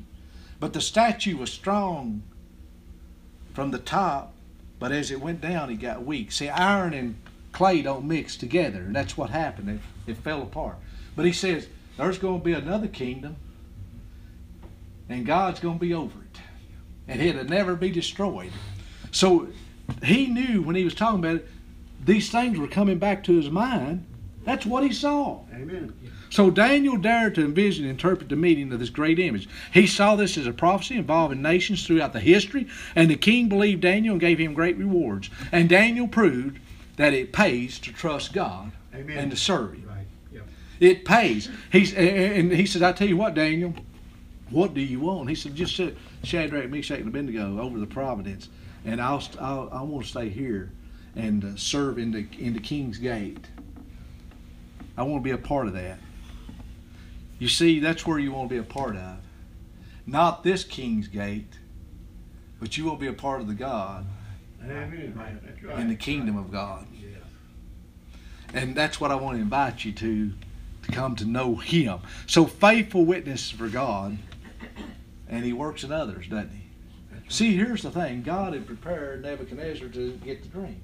But 0.59 0.73
the 0.73 0.81
statue 0.81 1.35
was 1.35 1.51
strong 1.51 2.21
from 3.55 3.71
the 3.71 3.79
top, 3.79 4.35
but 4.77 4.91
as 4.91 5.09
it 5.09 5.19
went 5.19 5.41
down, 5.41 5.71
it 5.71 5.77
got 5.77 6.05
weak. 6.05 6.31
See, 6.31 6.47
iron 6.47 6.93
and 6.93 7.15
clay 7.51 7.81
don't 7.81 8.05
mix 8.05 8.37
together, 8.37 8.81
and 8.81 8.95
that's 8.95 9.17
what 9.17 9.31
happened. 9.31 9.67
It, 9.69 10.11
it 10.11 10.17
fell 10.17 10.43
apart. 10.43 10.75
But 11.15 11.25
he 11.25 11.33
says, 11.33 11.67
there's 11.97 12.19
going 12.19 12.41
to 12.41 12.45
be 12.45 12.53
another 12.53 12.87
kingdom, 12.87 13.35
and 15.09 15.25
God's 15.25 15.59
going 15.59 15.79
to 15.79 15.81
be 15.81 15.95
over 15.95 16.19
it. 16.19 16.39
And 17.07 17.19
it'll 17.19 17.45
never 17.45 17.75
be 17.75 17.89
destroyed. 17.89 18.51
So 19.09 19.47
he 20.03 20.27
knew 20.27 20.61
when 20.61 20.75
he 20.75 20.83
was 20.83 20.93
talking 20.93 21.19
about 21.19 21.37
it, 21.37 21.49
these 22.03 22.29
things 22.29 22.57
were 22.57 22.67
coming 22.67 22.99
back 22.99 23.23
to 23.25 23.35
his 23.35 23.49
mind. 23.49 24.05
That's 24.43 24.65
what 24.65 24.83
he 24.83 24.93
saw. 24.93 25.41
Amen. 25.53 25.93
So 26.29 26.49
Daniel 26.49 26.97
dared 26.97 27.35
to 27.35 27.45
envision 27.45 27.85
and 27.85 27.91
interpret 27.91 28.29
the 28.29 28.35
meaning 28.35 28.71
of 28.71 28.79
this 28.79 28.89
great 28.89 29.19
image. 29.19 29.47
He 29.73 29.87
saw 29.87 30.15
this 30.15 30.37
as 30.37 30.47
a 30.47 30.53
prophecy 30.53 30.95
involving 30.95 31.41
nations 31.41 31.85
throughout 31.85 32.13
the 32.13 32.19
history, 32.19 32.67
and 32.95 33.09
the 33.09 33.15
king 33.15 33.49
believed 33.49 33.81
Daniel 33.81 34.13
and 34.13 34.21
gave 34.21 34.37
him 34.39 34.53
great 34.53 34.77
rewards. 34.77 35.29
And 35.51 35.69
Daniel 35.69 36.07
proved 36.07 36.59
that 36.97 37.13
it 37.13 37.31
pays 37.31 37.79
to 37.79 37.93
trust 37.93 38.33
God 38.33 38.71
Amen. 38.93 39.17
and 39.17 39.31
to 39.31 39.37
serve 39.37 39.73
Him. 39.73 39.85
Right. 39.87 40.05
Yep. 40.33 40.43
It 40.79 41.05
pays. 41.05 41.49
He's 41.71 41.93
and 41.93 42.51
he 42.51 42.65
says, 42.65 42.81
"I 42.81 42.91
tell 42.91 43.07
you 43.07 43.17
what, 43.17 43.33
Daniel, 43.33 43.73
what 44.49 44.73
do 44.73 44.81
you 44.81 44.99
want?" 44.99 45.29
He 45.29 45.35
said, 45.35 45.55
"Just 45.55 45.75
set 45.75 45.93
Shadrach, 46.23 46.69
Meshach, 46.69 46.99
and 46.99 47.07
Abednego 47.07 47.59
over 47.61 47.79
the 47.79 47.87
providence, 47.87 48.49
and 48.87 48.99
I'll, 49.01 49.23
I'll 49.39 49.69
I 49.71 49.81
want 49.83 50.05
to 50.05 50.09
stay 50.09 50.29
here 50.29 50.71
and 51.15 51.43
uh, 51.43 51.55
serve 51.55 51.99
in 51.99 52.11
the 52.11 52.27
in 52.39 52.53
the 52.53 52.59
king's 52.59 52.97
gate. 52.97 53.45
I 54.97 55.03
want 55.03 55.23
to 55.23 55.23
be 55.23 55.31
a 55.31 55.37
part 55.37 55.67
of 55.67 55.73
that." 55.73 55.99
You 57.39 57.47
see, 57.47 57.79
that's 57.79 58.07
where 58.07 58.17
you 58.17 58.31
want 58.31 58.49
to 58.49 58.55
be 58.55 58.59
a 58.59 58.63
part 58.63 58.95
of. 58.95 59.17
Not 60.07 60.43
this 60.43 60.63
king's 60.63 61.07
gate, 61.07 61.59
but 62.59 62.77
you 62.77 62.85
will 62.85 62.95
be 62.95 63.07
a 63.07 63.13
part 63.13 63.41
of 63.41 63.47
the 63.47 63.53
God 63.53 64.07
Amen. 64.63 65.13
Right. 65.63 65.79
in 65.79 65.89
the 65.89 65.95
kingdom 65.95 66.37
of 66.37 66.51
God. 66.51 66.87
Yeah. 66.93 67.07
And 68.53 68.75
that's 68.75 68.99
what 68.99 69.11
I 69.11 69.15
want 69.15 69.37
to 69.37 69.41
invite 69.41 69.85
you 69.85 69.91
to, 69.91 70.33
to 70.83 70.91
come 70.91 71.15
to 71.17 71.25
know 71.25 71.55
Him. 71.55 71.99
So 72.25 72.45
faithful 72.45 73.05
witness 73.05 73.51
for 73.51 73.67
God, 73.67 74.17
and 75.29 75.45
He 75.45 75.53
works 75.53 75.83
in 75.83 75.91
others, 75.91 76.27
doesn't 76.27 76.51
He? 76.51 76.66
See, 77.29 77.55
here's 77.55 77.83
the 77.83 77.91
thing 77.91 78.23
God 78.23 78.53
had 78.53 78.65
prepared 78.65 79.21
Nebuchadnezzar 79.21 79.89
to 79.89 80.11
get 80.23 80.43
the 80.43 80.49
dream. 80.49 80.81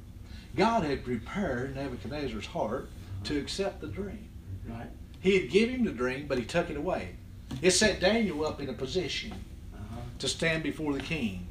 God 0.56 0.84
had 0.84 1.04
prepared 1.04 1.76
Nebuchadnezzar's 1.76 2.46
heart 2.46 2.90
to 3.24 3.40
accept 3.40 3.82
the 3.82 3.88
dream. 3.88 4.30
Right. 4.68 4.88
He 5.22 5.40
had 5.40 5.50
given 5.50 5.76
him 5.76 5.86
the 5.86 5.92
dream, 5.92 6.28
but 6.28 6.38
he 6.38 6.44
took 6.46 6.70
it 6.70 6.78
away. 6.78 7.16
It 7.62 7.72
set 7.72 8.00
Daniel 8.00 8.46
up 8.46 8.60
in 8.60 8.70
a 8.70 8.74
position 8.74 9.32
Uh-huh. 9.74 10.02
to 10.20 10.28
stand 10.28 10.64
before 10.64 10.94
the 10.94 11.00
king. 11.00 11.48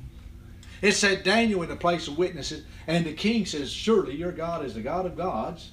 It 0.82 0.92
set 0.92 1.24
Daniel 1.24 1.62
in 1.62 1.70
a 1.70 1.76
place 1.76 2.08
of 2.08 2.18
witnesses, 2.18 2.64
and 2.86 3.06
the 3.06 3.12
king 3.12 3.46
says, 3.46 3.70
Surely 3.70 4.16
your 4.16 4.32
God 4.32 4.64
is 4.64 4.74
the 4.74 4.80
God 4.80 5.06
of 5.06 5.16
gods. 5.16 5.70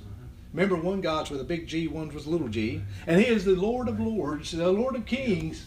Remember, 0.53 0.75
one 0.75 1.01
God's 1.01 1.29
with 1.29 1.41
a 1.41 1.43
big 1.43 1.67
G, 1.67 1.87
one's 1.87 2.13
with 2.13 2.25
a 2.25 2.29
little 2.29 2.47
g. 2.47 2.81
And 3.05 3.19
he 3.19 3.27
is 3.27 3.43
the 3.45 3.55
Lord 3.55 3.87
of 3.87 3.99
lords, 3.99 4.51
the 4.51 4.71
Lord 4.71 4.95
of 4.95 5.05
kings. 5.05 5.65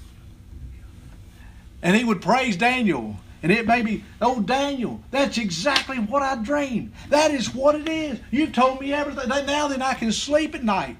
And 1.83 1.97
he 1.97 2.05
would 2.05 2.23
praise 2.23 2.57
Daniel. 2.57 3.17
And 3.43 3.51
it 3.51 3.67
may 3.67 3.83
be, 3.83 4.05
oh, 4.21 4.41
Daniel, 4.41 5.01
that's 5.11 5.37
exactly 5.37 5.99
what 5.99 6.23
I 6.23 6.37
dreamed. 6.37 6.93
That 7.09 7.33
is 7.33 7.53
what 7.55 7.75
it 7.75 7.89
is. 7.89 8.21
You've 8.31 8.53
told 8.53 8.81
me 8.81 8.93
everything. 8.93 9.29
Now 9.29 9.69
then, 9.69 9.83
I 9.83 9.95
can 9.95 10.13
sleep 10.13 10.55
at 10.55 10.63
night. 10.63 10.97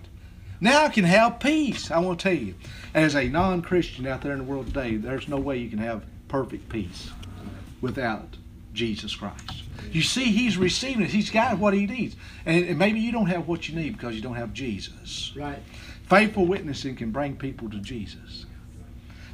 Now 0.61 0.85
I 0.85 0.89
can 0.89 1.05
have 1.05 1.41
peace. 1.41 1.91
I 1.91 1.99
want 1.99 2.21
to 2.21 2.23
tell 2.23 2.39
you, 2.39 2.55
as 2.95 3.15
a 3.15 3.29
non 3.29 3.63
Christian 3.63 4.07
out 4.07 4.23
there 4.23 4.33
in 4.33 4.39
the 4.39 4.45
world 4.45 4.67
today, 4.67 4.97
there's 4.97 5.29
no 5.29 5.39
way 5.39 5.59
you 5.59 5.69
can 5.69 5.79
have 5.79 6.05
perfect 6.29 6.69
peace 6.69 7.11
without 7.81 8.37
Jesus 8.73 9.15
Christ. 9.15 9.65
You 9.91 10.03
see, 10.03 10.25
he's 10.25 10.57
receiving 10.57 11.03
it. 11.03 11.11
He's 11.11 11.31
got 11.31 11.59
what 11.59 11.75
he 11.75 11.87
needs. 11.87 12.17
And, 12.47 12.65
and 12.65 12.79
maybe 12.79 13.01
you 13.01 13.13
don't 13.13 13.27
have 13.27 13.47
what 13.47 13.69
you 13.69 13.75
need 13.75 13.93
because 13.93 14.15
you 14.15 14.23
don't 14.23 14.37
have 14.37 14.53
Jesus. 14.53 15.33
Right. 15.37 15.59
Faithful 16.09 16.47
witnessing 16.47 16.97
can 16.97 17.11
bring 17.11 17.37
people 17.37 17.69
to 17.71 17.79
Jesus. 17.79 18.47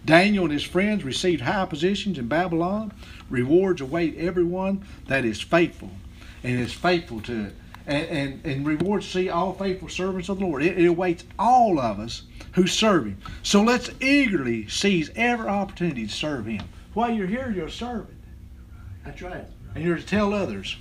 Daniel 0.04 0.44
and 0.44 0.52
his 0.52 0.64
friends 0.64 1.04
received 1.04 1.42
high 1.42 1.66
positions 1.66 2.18
in 2.18 2.28
Babylon. 2.28 2.92
Rewards 3.28 3.80
await 3.80 4.16
everyone 4.16 4.87
that 5.06 5.24
is 5.24 5.40
faithful 5.40 5.90
and 6.42 6.58
is 6.58 6.72
faithful 6.72 7.20
to 7.22 7.46
it. 7.46 7.54
And, 7.87 8.06
and, 8.06 8.46
and 8.46 8.66
rewards 8.66 9.08
see 9.08 9.28
all 9.30 9.54
faithful 9.54 9.88
servants 9.88 10.28
of 10.28 10.38
the 10.38 10.44
Lord. 10.44 10.62
It, 10.62 10.78
it 10.78 10.87
awaits 10.87 11.24
all 11.38 11.78
of 11.80 11.98
us 11.98 12.22
who 12.52 12.66
serve 12.66 13.06
Him. 13.06 13.18
So 13.42 13.62
let's 13.62 13.90
eagerly 14.00 14.68
seize 14.68 15.11
every 15.16 15.48
opportunity 15.48 16.06
to 16.06 16.12
serve 16.12 16.46
Him. 16.46 16.62
While 16.94 17.12
you're 17.12 17.26
here, 17.26 17.50
you're 17.54 17.68
serving 17.68 18.16
That's 19.04 19.22
right. 19.22 19.44
and 19.74 19.84
you're 19.84 19.96
to 19.96 20.04
tell 20.04 20.34
others. 20.34 20.76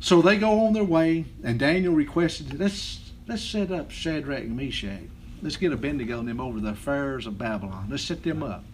So 0.00 0.20
they 0.20 0.36
go 0.36 0.66
on 0.66 0.74
their 0.74 0.84
way, 0.84 1.24
and 1.42 1.58
Daniel 1.58 1.94
requested, 1.94 2.58
let's 2.58 3.00
let's 3.26 3.42
set 3.42 3.70
up 3.70 3.90
Shadrach 3.90 4.42
and 4.44 4.56
Meshach. 4.56 5.00
Let's 5.44 5.58
get 5.58 5.72
a 5.72 5.74
Abednego 5.74 6.20
and 6.20 6.26
them 6.28 6.40
over 6.40 6.58
the 6.58 6.70
affairs 6.70 7.26
of 7.26 7.36
Babylon. 7.36 7.88
Let's 7.90 8.02
set 8.02 8.22
them 8.22 8.42
up. 8.42 8.64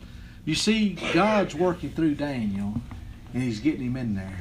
You 0.45 0.55
see, 0.55 0.97
God's 1.13 1.53
working 1.53 1.91
through 1.91 2.15
Daniel, 2.15 2.81
and 3.35 3.43
He's 3.43 3.59
getting 3.59 3.87
him 3.87 3.97
in 3.97 4.15
there. 4.15 4.41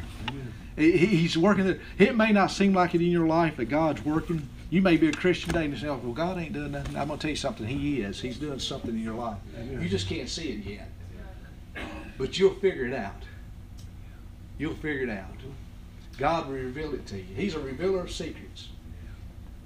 He- 0.77 0.91
He's 1.07 1.35
working 1.35 1.65
there. 1.65 1.79
It 1.97 2.15
may 2.15 2.31
not 2.31 2.51
seem 2.51 2.73
like 2.73 2.93
it 2.93 3.01
in 3.01 3.09
your 3.09 3.25
life 3.25 3.57
that 3.57 3.65
God's 3.65 4.05
working. 4.05 4.47
You 4.69 4.83
may 4.83 4.95
be 4.95 5.07
a 5.07 5.11
Christian 5.11 5.51
today 5.51 5.65
and 5.65 5.75
say, 5.75 5.87
"Oh, 5.87 5.97
well, 6.03 6.13
God 6.13 6.37
ain't 6.37 6.53
doing 6.53 6.71
nothing." 6.71 6.95
I'm 6.95 7.07
going 7.07 7.17
to 7.17 7.21
tell 7.23 7.31
you 7.31 7.35
something. 7.35 7.65
He 7.65 8.01
is. 8.01 8.21
He's 8.21 8.37
doing 8.37 8.59
something 8.59 8.91
in 8.91 9.03
your 9.03 9.15
life. 9.15 9.37
You 9.81 9.89
just 9.89 10.07
can't 10.07 10.29
see 10.29 10.49
it 10.49 10.63
yet. 10.63 10.91
But 12.19 12.37
you'll 12.37 12.53
figure 12.53 12.85
it 12.85 12.93
out. 12.93 13.23
You'll 14.59 14.75
figure 14.75 15.03
it 15.03 15.09
out. 15.09 15.33
God 16.19 16.47
will 16.47 16.53
reveal 16.57 16.93
it 16.93 17.07
to 17.07 17.17
you. 17.17 17.23
He's 17.35 17.55
a 17.55 17.59
revealer 17.59 18.01
of 18.01 18.11
secrets. 18.11 18.69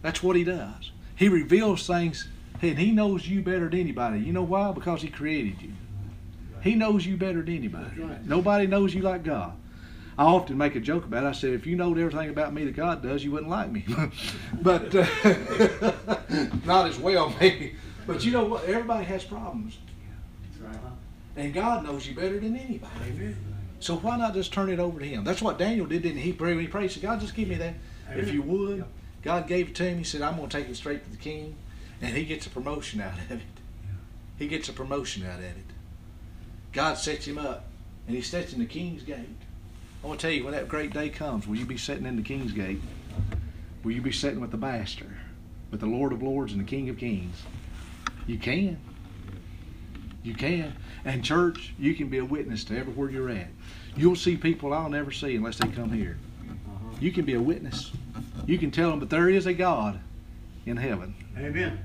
That's 0.02 0.23
what 0.23 0.38
He 0.38 0.45
does. 0.45 0.91
He 1.15 1.28
reveals 1.28 1.86
things, 1.86 2.30
and 2.61 2.77
He 2.77 2.91
knows 2.91 3.27
you 3.27 3.41
better 3.41 3.69
than 3.69 3.79
anybody. 3.79 4.19
You 4.19 4.33
know 4.33 4.43
why? 4.43 4.71
Because 4.71 5.01
He 5.01 5.09
created 5.09 5.61
you. 5.61 5.71
He 6.61 6.75
knows 6.75 7.05
you 7.05 7.17
better 7.17 7.41
than 7.41 7.55
anybody. 7.55 8.01
Right. 8.01 8.25
Nobody 8.25 8.67
knows 8.67 8.93
you 8.93 9.01
like 9.01 9.23
God. 9.23 9.53
I 10.17 10.25
often 10.25 10.57
make 10.57 10.75
a 10.75 10.79
joke 10.79 11.05
about 11.05 11.23
it. 11.23 11.27
I 11.27 11.31
said, 11.31 11.53
if 11.53 11.65
you 11.65 11.75
knowed 11.75 11.97
everything 11.97 12.29
about 12.29 12.53
me 12.53 12.65
that 12.65 12.75
God 12.75 13.01
does, 13.01 13.23
you 13.23 13.31
wouldn't 13.31 13.49
like 13.49 13.71
me. 13.71 13.83
but 14.61 14.93
uh, 14.95 15.05
not 16.65 16.87
as 16.87 16.99
well, 16.99 17.35
maybe. 17.39 17.75
But 18.05 18.23
you 18.23 18.31
know 18.31 18.45
what? 18.45 18.65
Everybody 18.65 19.05
has 19.05 19.23
problems. 19.23 19.77
Right. 20.61 20.75
And 21.35 21.53
God 21.53 21.83
knows 21.83 22.07
you 22.07 22.13
better 22.13 22.39
than 22.39 22.55
anybody. 22.55 22.93
Amen. 23.07 23.35
So 23.79 23.97
why 23.97 24.17
not 24.17 24.33
just 24.35 24.53
turn 24.53 24.69
it 24.69 24.79
over 24.79 24.99
to 24.99 25.05
Him? 25.05 25.23
That's 25.23 25.41
what 25.41 25.57
Daniel 25.57 25.87
did, 25.87 26.03
didn't 26.03 26.19
he? 26.19 26.25
He 26.25 26.33
prayed, 26.33 26.59
he 26.59 26.67
prayed, 26.67 26.83
he 26.83 26.89
said, 26.89 27.03
God, 27.03 27.19
just 27.19 27.35
give 27.35 27.49
me 27.49 27.55
that. 27.55 27.73
If 28.15 28.31
you 28.31 28.43
would. 28.43 28.85
God 29.23 29.47
gave 29.47 29.69
it 29.69 29.75
to 29.75 29.83
him. 29.83 29.97
He 29.97 30.03
said, 30.03 30.21
I'm 30.21 30.35
going 30.35 30.49
to 30.49 30.57
take 30.57 30.69
it 30.69 30.75
straight 30.75 31.03
to 31.05 31.09
the 31.09 31.17
king. 31.17 31.55
And 32.03 32.15
he 32.15 32.25
gets 32.25 32.45
a 32.45 32.49
promotion 32.49 33.01
out 33.01 33.13
of 33.13 33.31
it. 33.31 33.41
He 34.37 34.47
gets 34.47 34.69
a 34.69 34.73
promotion 34.73 35.25
out 35.25 35.39
of 35.39 35.45
it. 35.45 35.71
God 36.71 36.97
sets 36.97 37.25
him 37.25 37.37
up. 37.37 37.65
And 38.07 38.15
he 38.15 38.21
sits 38.21 38.53
in 38.53 38.59
the 38.59 38.65
king's 38.65 39.03
gate. 39.03 39.37
I 40.03 40.07
want 40.07 40.19
to 40.19 40.27
tell 40.27 40.35
you, 40.35 40.43
when 40.43 40.53
that 40.53 40.67
great 40.67 40.93
day 40.93 41.09
comes, 41.09 41.47
will 41.47 41.55
you 41.55 41.65
be 41.65 41.77
sitting 41.77 42.05
in 42.05 42.17
the 42.17 42.21
king's 42.21 42.51
gate? 42.51 42.81
Will 43.83 43.93
you 43.93 44.01
be 44.01 44.11
sitting 44.11 44.41
with 44.41 44.51
the 44.51 44.57
master? 44.57 45.07
with 45.73 45.79
the 45.79 45.87
Lord 45.87 46.13
of 46.13 46.21
Lords 46.21 46.51
and 46.51 46.61
the 46.61 46.65
King 46.65 46.87
of 46.89 46.99
Kings. 46.99 47.35
You 48.27 48.37
can. 48.37 48.77
You 50.21 50.35
can. 50.35 50.75
And 51.03 51.25
church, 51.25 51.73
you 51.79 51.95
can 51.95 52.09
be 52.09 52.19
a 52.19 52.25
witness 52.25 52.63
to 52.65 52.77
everywhere 52.77 53.09
you're 53.09 53.31
at. 53.31 53.47
You'll 53.95 54.15
see 54.15 54.37
people 54.37 54.71
I'll 54.71 54.87
never 54.87 55.11
see 55.11 55.35
unless 55.35 55.57
they 55.57 55.67
come 55.69 55.91
here. 55.91 56.19
Uh-huh. 56.47 56.95
You 56.99 57.11
can 57.11 57.25
be 57.25 57.33
a 57.33 57.41
witness. 57.41 57.91
You 58.45 58.59
can 58.59 58.69
tell 58.69 58.91
them, 58.91 58.99
but 58.99 59.09
there 59.09 59.29
is 59.29 59.47
a 59.47 59.53
God 59.53 59.99
in 60.67 60.77
heaven. 60.77 61.15
Amen. 61.39 61.83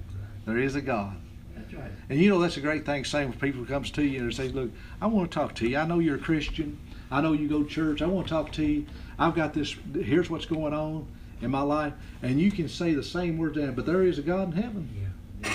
There 0.48 0.56
is 0.56 0.76
a 0.76 0.80
God. 0.80 1.14
That's 1.54 1.74
right. 1.74 1.90
And 2.08 2.18
you 2.18 2.30
know 2.30 2.38
that's 2.38 2.56
a 2.56 2.62
great 2.62 2.86
thing 2.86 3.04
saying 3.04 3.28
when 3.28 3.38
people 3.38 3.66
comes 3.66 3.90
to 3.90 4.02
you 4.02 4.20
and 4.20 4.32
they 4.32 4.34
say, 4.34 4.48
Look, 4.48 4.70
I 4.98 5.06
want 5.06 5.30
to 5.30 5.34
talk 5.34 5.54
to 5.56 5.68
you. 5.68 5.76
I 5.76 5.84
know 5.84 5.98
you're 5.98 6.16
a 6.16 6.18
Christian. 6.20 6.78
I 7.10 7.20
know 7.20 7.34
you 7.34 7.48
go 7.48 7.62
to 7.62 7.68
church. 7.68 8.00
I 8.00 8.06
want 8.06 8.28
to 8.28 8.32
talk 8.32 8.52
to 8.52 8.64
you. 8.64 8.86
I've 9.18 9.34
got 9.34 9.52
this 9.52 9.76
here's 9.94 10.30
what's 10.30 10.46
going 10.46 10.72
on 10.72 11.06
in 11.42 11.50
my 11.50 11.60
life. 11.60 11.92
And 12.22 12.40
you 12.40 12.50
can 12.50 12.66
say 12.66 12.94
the 12.94 13.02
same 13.02 13.36
words 13.36 13.56
to 13.56 13.60
them, 13.60 13.74
but 13.74 13.84
there 13.84 14.02
is 14.02 14.18
a 14.18 14.22
God 14.22 14.54
in 14.54 14.62
heaven. 14.62 15.12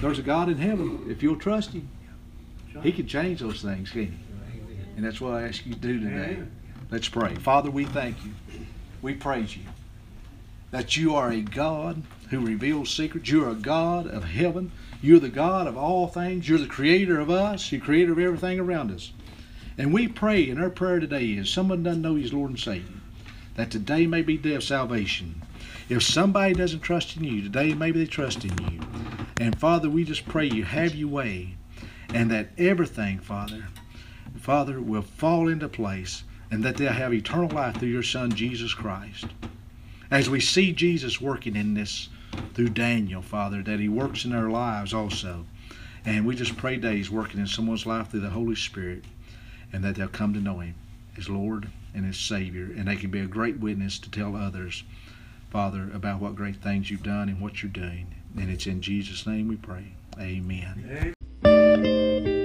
There's 0.00 0.20
a 0.20 0.22
God 0.22 0.50
in 0.50 0.58
heaven. 0.58 1.06
If 1.08 1.22
you'll 1.22 1.38
trust 1.38 1.72
him, 1.72 1.88
right. 2.74 2.84
he 2.84 2.92
can 2.92 3.08
change 3.08 3.40
those 3.40 3.62
things, 3.62 3.90
can 3.90 4.02
he? 4.02 4.18
And 4.96 5.04
that's 5.04 5.20
what 5.20 5.32
I 5.34 5.48
ask 5.48 5.66
you 5.66 5.72
to 5.72 5.80
do 5.80 5.98
today. 5.98 6.34
Amen. 6.34 6.52
Let's 6.90 7.08
pray. 7.08 7.34
Father, 7.34 7.70
we 7.70 7.86
thank 7.86 8.22
you. 8.24 8.32
We 9.02 9.14
praise 9.14 9.56
you 9.56 9.64
that 10.70 10.96
you 10.96 11.14
are 11.14 11.30
a 11.30 11.40
God 11.40 12.02
who 12.30 12.40
reveals 12.40 12.94
secrets. 12.94 13.30
You're 13.30 13.50
a 13.50 13.54
God 13.54 14.06
of 14.06 14.24
heaven. 14.24 14.72
You're 15.00 15.20
the 15.20 15.28
God 15.28 15.66
of 15.66 15.76
all 15.76 16.08
things. 16.08 16.48
You're 16.48 16.58
the 16.58 16.66
creator 16.66 17.20
of 17.20 17.30
us. 17.30 17.70
You're 17.70 17.80
creator 17.80 18.12
of 18.12 18.18
everything 18.18 18.58
around 18.58 18.90
us. 18.90 19.12
And 19.78 19.92
we 19.92 20.08
pray, 20.08 20.48
and 20.48 20.60
our 20.60 20.70
prayer 20.70 21.00
today 21.00 21.26
is 21.26 21.50
someone 21.50 21.82
doesn't 21.82 22.02
know 22.02 22.14
he's 22.14 22.32
Lord 22.32 22.50
and 22.50 22.58
Savior, 22.58 22.96
that 23.56 23.70
today 23.70 24.06
may 24.06 24.22
be 24.22 24.38
day 24.38 24.54
of 24.54 24.64
salvation. 24.64 25.42
If 25.88 26.02
somebody 26.02 26.54
doesn't 26.54 26.80
trust 26.80 27.16
in 27.16 27.24
you, 27.24 27.42
today 27.42 27.74
maybe 27.74 28.00
they 28.00 28.10
trust 28.10 28.44
in 28.44 28.56
you. 28.72 28.80
And 29.38 29.58
Father, 29.58 29.90
we 29.90 30.04
just 30.04 30.26
pray 30.26 30.46
you 30.46 30.64
have 30.64 30.94
your 30.94 31.08
way, 31.08 31.56
and 32.12 32.30
that 32.30 32.48
everything, 32.56 33.18
Father, 33.18 33.66
Father, 34.38 34.80
will 34.80 35.02
fall 35.02 35.48
into 35.48 35.68
place, 35.68 36.24
and 36.50 36.64
that 36.64 36.76
they'll 36.76 36.92
have 36.92 37.12
eternal 37.12 37.50
life 37.50 37.76
through 37.76 37.88
your 37.88 38.02
Son, 38.02 38.30
Jesus 38.32 38.72
Christ. 38.72 39.26
As 40.10 40.30
we 40.30 40.40
see 40.40 40.72
Jesus 40.72 41.20
working 41.20 41.54
in 41.54 41.74
this 41.74 42.08
through 42.54 42.70
Daniel, 42.70 43.22
Father, 43.22 43.62
that 43.62 43.80
he 43.80 43.88
works 43.88 44.24
in 44.24 44.30
their 44.30 44.50
lives 44.50 44.94
also. 44.94 45.44
And 46.04 46.24
we 46.24 46.36
just 46.36 46.56
pray 46.56 46.78
that 46.78 46.94
he's 46.94 47.10
working 47.10 47.40
in 47.40 47.46
someone's 47.46 47.86
life 47.86 48.10
through 48.10 48.20
the 48.20 48.30
Holy 48.30 48.54
Spirit, 48.54 49.04
and 49.72 49.82
that 49.84 49.96
they'll 49.96 50.08
come 50.08 50.32
to 50.34 50.40
know 50.40 50.60
him 50.60 50.74
as 51.18 51.28
Lord 51.28 51.68
and 51.94 52.08
as 52.08 52.16
Savior, 52.16 52.66
and 52.76 52.86
they 52.86 52.96
can 52.96 53.10
be 53.10 53.20
a 53.20 53.26
great 53.26 53.58
witness 53.58 53.98
to 53.98 54.10
tell 54.10 54.36
others, 54.36 54.84
Father, 55.50 55.90
about 55.94 56.20
what 56.20 56.36
great 56.36 56.56
things 56.56 56.90
you've 56.90 57.02
done 57.02 57.28
and 57.28 57.40
what 57.40 57.62
you're 57.62 57.70
doing. 57.70 58.14
And 58.36 58.50
it's 58.50 58.66
in 58.66 58.82
Jesus' 58.82 59.26
name 59.26 59.48
we 59.48 59.56
pray. 59.56 59.92
Amen. 60.18 61.14
Amen. 61.44 62.35